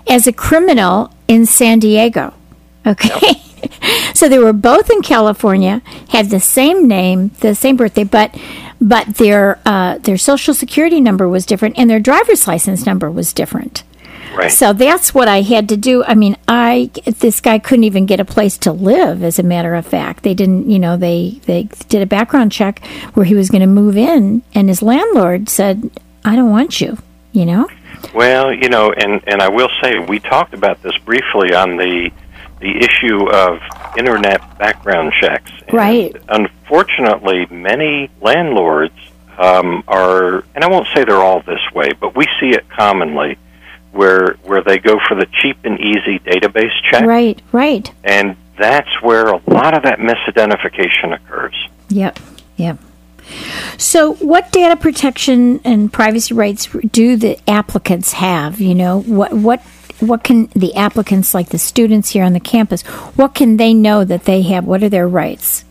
as 0.08 0.28
a 0.28 0.34
criminal 0.34 1.14
in 1.28 1.46
San 1.46 1.80
Diego. 1.80 2.34
Okay. 2.86 3.42
so 4.14 4.30
they 4.30 4.40
were 4.40 4.54
both 4.54 4.90
in 4.90 5.02
California, 5.02 5.82
had 6.10 6.30
the 6.30 6.40
same 6.40 6.88
name, 6.88 7.30
the 7.40 7.56
same 7.56 7.78
birthday, 7.78 8.04
but 8.04 8.36
but 8.82 9.16
their 9.16 9.60
uh, 9.66 9.98
their 10.00 10.18
social 10.18 10.54
security 10.54 11.00
number 11.00 11.28
was 11.28 11.46
different 11.46 11.78
and 11.78 11.90
their 11.90 12.00
driver's 12.00 12.48
license 12.48 12.86
number 12.86 13.10
was 13.10 13.34
different. 13.34 13.84
Right. 14.36 14.52
So 14.52 14.74
that's 14.74 15.14
what 15.14 15.28
I 15.28 15.42
had 15.42 15.70
to 15.70 15.78
do. 15.78 16.04
I 16.04 16.16
mean, 16.16 16.38
I 16.48 16.90
this 17.06 17.40
guy 17.40 17.60
couldn't 17.60 17.84
even 17.84 18.06
get 18.06 18.20
a 18.20 18.26
place 18.26 18.58
to 18.60 18.72
live. 18.72 19.24
As 19.24 19.38
a 19.38 19.44
matter 19.44 19.76
of 19.76 19.86
fact, 19.86 20.24
they 20.24 20.34
didn't. 20.34 20.70
You 20.70 20.80
know, 20.80 20.98
they 20.98 21.42
they 21.46 21.64
did 21.88 22.02
a 22.02 22.08
background 22.08 22.52
check 22.52 22.84
where 23.14 23.26
he 23.26 23.36
was 23.36 23.50
going 23.50 23.62
to 23.62 23.68
move 23.68 23.96
in, 23.96 24.42
and 24.56 24.70
his 24.70 24.82
landlord 24.82 25.50
said, 25.50 25.90
"I 26.26 26.36
don't 26.36 26.50
want 26.50 26.82
you." 26.82 26.98
You 27.32 27.46
know. 27.46 27.70
Well, 28.14 28.54
you 28.54 28.70
know, 28.70 28.92
and 28.92 29.22
and 29.28 29.42
I 29.42 29.50
will 29.50 29.70
say 29.82 30.00
we 30.00 30.20
talked 30.20 30.54
about 30.54 30.82
this 30.82 30.98
briefly 31.00 31.54
on 31.54 31.78
the 31.78 32.12
the 32.64 32.78
issue 32.78 33.30
of 33.30 33.60
internet 33.98 34.40
background 34.58 35.12
checks. 35.20 35.52
And 35.68 35.74
Right. 35.74 36.16
Unfortunately, 36.30 37.46
many 37.52 38.10
landlords 38.22 38.96
um, 39.38 39.84
are, 39.88 40.44
and 40.56 40.64
I 40.64 40.68
won't 40.68 40.88
say 40.96 41.04
they're 41.04 41.18
all 41.18 41.42
this 41.42 41.60
way, 41.76 41.90
but 42.00 42.16
we 42.16 42.26
see 42.40 42.50
it 42.52 42.68
commonly, 42.70 43.38
where 43.92 44.38
where 44.44 44.64
they 44.64 44.80
go 44.80 44.98
for 45.08 45.16
the 45.16 45.28
cheap 45.42 45.58
and 45.66 45.78
easy 45.80 46.20
database 46.20 46.72
check, 46.90 47.04
Right. 47.04 47.42
Right. 47.52 47.92
and 48.04 48.36
that's 48.58 48.90
where 49.02 49.28
a 49.28 49.42
lot 49.48 49.76
of 49.76 49.84
that 49.84 50.00
misidentification 50.00 51.14
occurs. 51.14 51.56
Yep. 51.90 52.18
Yep. 52.58 52.78
So, 53.78 54.14
what 54.16 54.52
data 54.52 54.76
protection 54.76 55.60
and 55.64 55.92
privacy 55.92 56.34
rights 56.34 56.68
do 56.92 57.16
the 57.18 57.38
applicants 57.50 58.14
have? 58.14 58.60
You 58.62 58.76
know, 58.76 59.02
what 59.02 59.34
what 59.34 59.62
what 60.04 60.24
can 60.24 60.48
the 60.48 60.76
applicants, 60.76 61.34
like 61.34 61.50
the 61.50 61.58
students 61.58 62.10
here 62.10 62.24
on 62.24 62.34
the 62.34 62.40
campus, 62.40 62.82
what 63.16 63.34
can 63.34 63.58
they 63.58 63.74
know 63.74 64.04
that 64.04 64.26
they 64.26 64.42
have? 64.44 64.66
What 64.66 64.84
are 64.84 64.90
their 64.90 65.08
rights? 65.08 65.66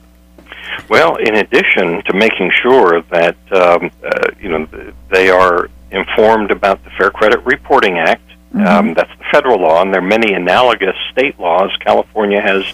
Well, 0.88 1.16
in 1.16 1.37
addition 1.37 2.03
to 2.05 2.14
making 2.14 2.51
sure 2.62 3.03
that 3.03 3.37
um, 3.53 3.90
uh, 4.05 4.31
you 4.40 4.49
know 4.49 4.92
they 5.11 5.29
are 5.31 5.68
informed 5.90 6.51
about 6.51 6.83
the 6.85 6.90
Fair 6.90 7.11
Credit 7.11 7.45
Reporting 7.45 7.99
Act, 7.99 8.23
um, 8.55 8.95
that's 8.95 9.11
the 9.18 9.25
federal 9.31 9.61
law, 9.61 9.83
and 9.83 9.92
there 9.92 10.03
are 10.03 10.07
many 10.07 10.35
analogous 10.35 10.97
state 11.11 11.38
laws. 11.38 11.71
California 11.81 12.40
has 12.40 12.64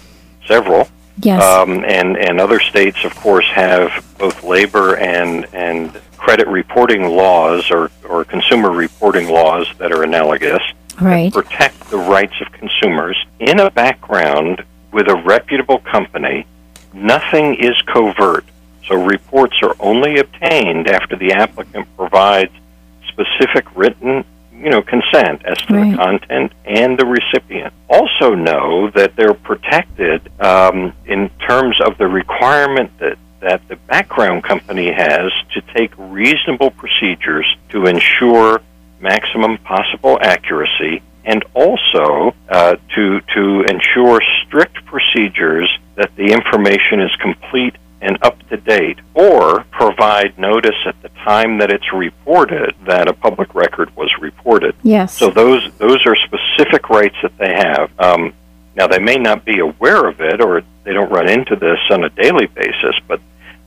several, 0.45 0.89
Yes. 1.21 1.41
um, 1.43 1.83
and 1.85 2.17
and 2.17 2.39
other 2.39 2.59
states, 2.59 3.03
of 3.03 3.15
course, 3.15 3.45
have 3.53 4.05
both 4.17 4.43
labor 4.43 4.95
and 4.97 5.45
and 5.53 5.99
credit 6.17 6.47
reporting 6.47 7.07
laws 7.09 7.69
or 7.71 7.91
or 8.07 8.25
consumer 8.25 8.71
reporting 8.71 9.29
laws 9.29 9.67
that 9.77 9.91
are 9.91 10.03
analogous 10.03 10.61
right. 11.01 11.31
protect 11.33 11.89
the 11.89 11.97
rights 11.97 12.33
of 12.41 12.51
consumers 12.51 13.17
in 13.39 13.59
a 13.59 13.69
background 13.71 14.63
with 14.91 15.07
a 15.07 15.15
reputable 15.15 15.79
company. 15.79 16.45
Nothing 16.93 17.55
is 17.55 17.79
covert. 17.83 18.45
So 18.87 18.95
reports 18.95 19.57
are 19.61 19.75
only 19.79 20.17
obtained 20.17 20.87
after 20.87 21.15
the 21.15 21.33
applicant 21.33 21.87
provides 21.95 22.51
specific 23.07 23.65
written, 23.75 24.23
you 24.53 24.69
know, 24.69 24.81
consent 24.81 25.45
as 25.45 25.57
to 25.67 25.73
Right. 25.73 25.91
the 25.91 25.97
content 25.97 26.51
and 26.65 26.97
the 26.97 27.05
recipient. 27.05 27.73
Also 27.89 28.33
know 28.33 28.89
that 28.91 29.15
they're 29.15 29.33
protected 29.33 30.29
um, 30.41 30.93
in 31.05 31.29
terms 31.47 31.77
of 31.85 31.97
the 31.97 32.07
requirement 32.07 32.91
that 32.99 33.17
that 33.41 33.65
the 33.69 33.77
background 33.77 34.43
company 34.43 34.91
has 34.91 35.31
to 35.53 35.61
take 35.73 35.93
reasonable 35.97 36.71
procedures 36.71 37.45
to 37.69 37.85
ensure 37.85 38.61
maximum 38.99 39.57
possible 39.59 40.17
accuracy 40.21 41.01
and 41.25 41.43
also 41.53 42.33
uh, 42.49 42.75
to 42.95 43.21
to 43.35 43.61
ensure 43.69 44.21
strict 44.45 44.83
procedures 44.85 45.69
that 45.95 46.15
the 46.15 46.31
information 46.31 47.01
is 47.01 47.11
complete 47.21 47.75
and 48.01 48.17
up 48.23 48.37
to 48.49 48.55
date 48.57 48.97
or 49.13 49.63
provide 49.71 50.37
notice 50.39 50.75
at 50.85 50.99
the 51.01 51.09
time 51.25 51.57
that 51.57 51.69
it's 51.69 51.91
reported 51.93 52.73
that 52.85 53.09
a 53.09 53.13
public 53.13 53.53
record 53.53 53.93
was 53.97 54.09
reported 54.21 54.73
Yes. 54.83 55.13
so 55.13 55.29
those 55.29 55.69
those 55.77 56.05
are 56.05 56.15
specific 56.15 56.89
rights 56.89 57.15
that 57.21 57.37
they 57.37 57.53
have. 57.53 57.91
Um, 57.99 58.33
now 58.75 58.87
they 58.87 58.99
may 58.99 59.17
not 59.17 59.43
be 59.43 59.59
aware 59.59 60.07
of 60.07 60.21
it, 60.21 60.39
or 60.41 60.61
they 60.85 60.93
don't 60.93 61.11
run 61.11 61.27
into 61.27 61.57
this 61.57 61.79
on 61.91 62.05
a 62.05 62.09
daily 62.09 62.45
basis, 62.47 62.95
but 63.07 63.19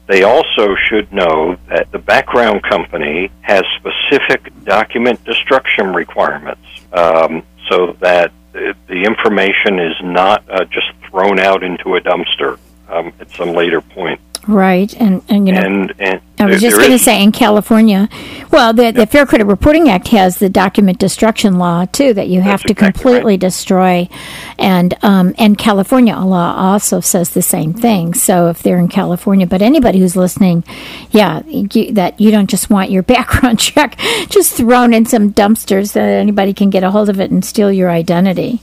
they 0.07 0.23
also 0.25 0.75
should 0.89 1.13
know 1.13 1.57
that 1.69 1.91
the 1.93 1.99
background 1.99 2.63
company 2.63 3.31
has 3.43 3.63
specific 3.77 4.53
document 4.65 5.25
destruction 5.25 5.93
requirements, 5.95 6.67
um, 6.93 7.43
so 7.71 7.97
that 8.01 8.33
the, 8.53 8.75
information 8.89 9.79
is 9.79 9.95
not 10.03 10.45
uh, 10.51 10.65
just 10.65 10.93
thrown 11.09 11.39
out 11.39 11.63
into 11.63 11.97
a 11.97 12.01
dumpster 12.01 12.59
um, 12.89 13.13
at 13.21 13.31
some 13.31 13.53
later 13.53 13.81
point. 13.81 14.21
Right. 14.49 14.93
And 14.95 15.23
and 15.29 15.47
you 15.47 15.55
know. 15.55 15.61
And 15.61 15.95
and 15.99 16.21
I 16.39 16.47
was 16.47 16.61
there- 16.61 16.71
just 16.71 16.81
going 16.81 16.91
to 16.91 16.99
say 16.99 17.23
in 17.23 17.31
California, 17.31 18.09
well, 18.51 18.73
the, 18.73 18.91
the 18.91 19.07
Fair 19.07 19.27
Credit 19.27 19.45
Reporting 19.45 19.89
Act 19.89 20.09
has 20.09 20.39
the 20.39 20.49
document 20.49 20.99
destruction 20.99 21.59
law 21.59 21.85
too 21.85 22.13
that 22.15 22.29
you 22.29 22.41
have 22.41 22.61
That's 22.61 22.63
to 22.65 22.73
exactly 22.73 23.03
completely 23.03 23.37
destroy, 23.37 24.09
and 24.59 24.95
um, 25.03 25.35
and 25.39 25.57
California 25.57 26.17
law 26.17 26.55
also 26.57 27.01
says 27.01 27.31
the 27.31 27.43
same 27.43 27.73
thing. 27.73 28.15
So 28.15 28.49
if 28.49 28.63
they're 28.63 28.79
in 28.79 28.89
California, 28.89 29.47
but 29.47 29.63
anybody 29.63 30.01
who's 30.01 30.17
listening, 30.17 30.65
yeah, 31.11 31.43
you, 31.47 31.93
that 31.93 32.21
you 32.21 32.31
don't 32.31 32.51
just 32.51 32.71
want 32.71 32.91
your 32.91 33.03
background 33.13 33.59
check 33.61 33.99
just 34.29 34.55
thrown 34.55 34.93
in 34.93 35.07
some 35.07 35.33
dumpsters 35.33 35.93
that 35.93 36.09
anybody 36.09 36.53
can 36.53 36.71
get 36.71 36.83
a 36.83 36.91
hold 36.91 37.09
of 37.09 37.21
it 37.21 37.31
and 37.31 37.45
steal 37.45 37.71
your 37.71 37.91
identity. 37.91 38.61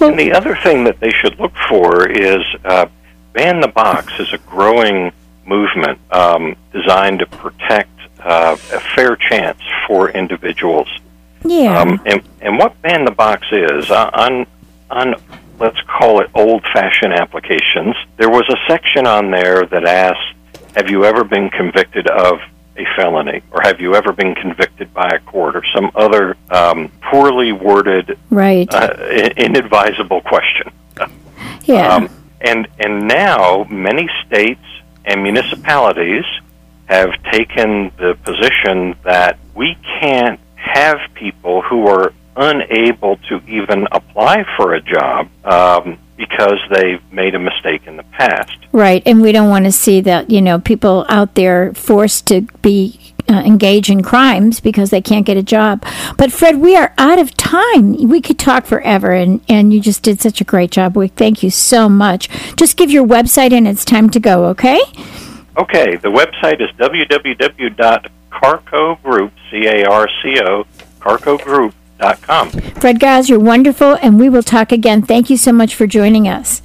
And 0.00 0.18
the 0.18 0.32
other 0.32 0.56
thing 0.62 0.84
that 0.84 0.98
they 1.00 1.10
should 1.10 1.38
look 1.38 1.52
for 1.68 2.10
is 2.10 2.42
uh, 2.64 2.86
Ban 3.32 3.60
the 3.60 3.68
Box 3.68 4.12
is 4.18 4.32
a 4.32 4.38
growing 4.38 5.12
movement 5.46 5.98
um, 6.12 6.56
designed 6.72 7.20
to 7.20 7.26
protect 7.26 7.90
uh, 8.20 8.56
a 8.72 8.80
fair 8.94 9.16
chance 9.16 9.60
for 9.86 10.10
individuals. 10.10 10.88
Yeah, 11.44 11.80
Um, 11.80 12.00
and, 12.06 12.22
and 12.40 12.58
what 12.58 12.80
Ban 12.82 13.04
the 13.04 13.10
Box 13.10 13.46
is, 13.50 13.90
uh, 13.90 14.10
on, 14.14 14.46
on, 14.90 15.14
let's 15.58 15.80
call 15.82 16.20
it 16.20 16.30
old 16.34 16.62
fashioned 16.72 17.12
applications, 17.14 17.96
there 18.16 18.30
was 18.30 18.48
a 18.48 18.56
section 18.68 19.06
on 19.06 19.30
there 19.30 19.66
that 19.66 19.84
asked, 19.84 20.36
Have 20.76 20.88
you 20.88 21.04
ever 21.04 21.24
been 21.24 21.50
convicted 21.50 22.06
of 22.06 22.38
a 22.76 22.84
felony? 22.96 23.42
Or 23.50 23.60
have 23.62 23.80
you 23.80 23.94
ever 23.94 24.12
been 24.12 24.34
convicted 24.34 24.94
by 24.94 25.08
a 25.08 25.18
court? 25.18 25.56
Or 25.56 25.64
some 25.74 25.90
other 25.94 26.36
um, 26.50 26.90
poorly 27.10 27.52
worded 27.52 28.18
right. 28.30 28.72
uh, 28.72 28.94
inadvisable 29.36 30.20
question. 30.22 30.70
yeah, 31.64 31.96
Um, 31.96 32.21
and 32.42 32.68
and 32.78 33.08
now 33.08 33.64
many 33.64 34.08
states 34.26 34.64
and 35.04 35.22
municipalities 35.22 36.24
have 36.86 37.10
taken 37.30 37.90
the 37.96 38.16
position 38.22 38.94
that 39.04 39.38
we 39.54 39.76
can't 40.00 40.38
have 40.56 40.98
people 41.14 41.62
who 41.62 41.86
are 41.86 42.12
unable 42.36 43.16
to 43.28 43.40
even 43.46 43.86
apply 43.92 44.44
for 44.56 44.74
a 44.74 44.80
job 44.80 45.28
um, 45.44 45.98
because 46.16 46.58
they've 46.70 47.02
made 47.12 47.34
a 47.34 47.38
mistake 47.38 47.86
in 47.86 47.96
the 47.96 48.02
past. 48.04 48.56
Right, 48.72 49.02
and 49.04 49.20
we 49.20 49.32
don't 49.32 49.50
want 49.50 49.64
to 49.66 49.72
see 49.72 50.00
that 50.02 50.30
you 50.30 50.40
know 50.40 50.58
people 50.58 51.04
out 51.08 51.34
there 51.34 51.74
forced 51.74 52.26
to 52.28 52.42
be 52.62 52.98
uh, 53.28 53.42
engage 53.44 53.90
in 53.90 54.02
crimes 54.02 54.60
because 54.60 54.90
they 54.90 55.00
can't 55.00 55.26
get 55.26 55.36
a 55.36 55.42
job. 55.42 55.84
But 56.16 56.32
Fred, 56.32 56.58
we 56.58 56.76
are 56.76 56.94
out 56.98 57.18
of 57.18 57.34
time. 57.34 58.08
We 58.08 58.20
could 58.20 58.38
talk 58.38 58.66
forever, 58.66 59.12
and 59.12 59.40
and 59.48 59.72
you 59.72 59.80
just 59.80 60.02
did 60.02 60.20
such 60.20 60.40
a 60.40 60.44
great 60.44 60.70
job. 60.70 60.96
We 60.96 61.08
thank 61.08 61.42
you 61.42 61.50
so 61.50 61.88
much. 61.88 62.28
Just 62.56 62.76
give 62.76 62.90
your 62.90 63.06
website, 63.06 63.52
and 63.52 63.66
it's 63.66 63.84
time 63.84 64.10
to 64.10 64.20
go. 64.20 64.46
Okay. 64.46 64.80
Okay, 65.56 65.96
the 65.96 66.08
website 66.08 66.60
is 66.62 66.70
www.carcogroup, 66.76 69.30
C-A-R-C-O, 69.50 70.66
carcogroup.com. 71.00 72.50
Fred 72.50 73.00
Giles, 73.00 73.28
you're 73.28 73.38
wonderful, 73.38 73.98
and 74.00 74.18
we 74.18 74.30
will 74.30 74.42
talk 74.42 74.72
again. 74.72 75.02
Thank 75.02 75.28
you 75.28 75.36
so 75.36 75.52
much 75.52 75.74
for 75.74 75.86
joining 75.86 76.26
us. 76.26 76.62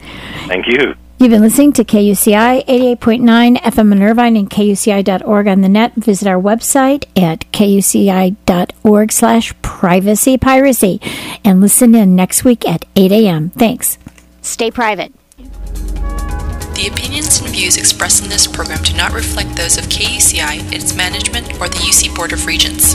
Thank 0.48 0.68
you. 0.68 0.96
You've 1.20 1.32
been 1.32 1.42
listening 1.42 1.74
to 1.74 1.84
KUCI 1.84 2.68
88.9 2.68 3.58
FM 3.58 3.92
in 3.92 4.04
Irvine 4.04 4.38
and 4.38 4.48
KUCI.org 4.48 5.48
on 5.48 5.62
the 5.62 5.70
net. 5.70 5.96
Visit 5.96 6.28
our 6.28 6.40
website 6.40 7.06
at 7.18 7.52
KUCI.org 7.52 9.12
slash 9.12 9.62
privacy 9.64 10.38
piracy 10.38 11.02
and 11.44 11.60
listen 11.60 11.96
in 11.96 12.16
next 12.16 12.44
week 12.44 12.70
at 12.70 12.86
8 12.96 13.12
a.m. 13.12 13.50
Thanks. 13.50 13.98
Stay 14.44 14.70
private. 14.70 15.12
The 15.38 16.88
opinions 16.92 17.42
and 17.42 17.50
views 17.50 17.78
expressed 17.78 18.22
in 18.22 18.30
this 18.30 18.46
program 18.46 18.84
do 18.84 18.96
not 18.96 19.12
reflect 19.12 19.56
those 19.56 19.80
of 19.80 19.86
KUCI, 19.86 20.72
its 20.72 20.96
management, 20.96 21.52
or 21.56 21.68
the 21.68 21.78
UC 21.78 22.16
Board 22.16 22.32
of 22.32 22.46
Regents. 22.46 22.94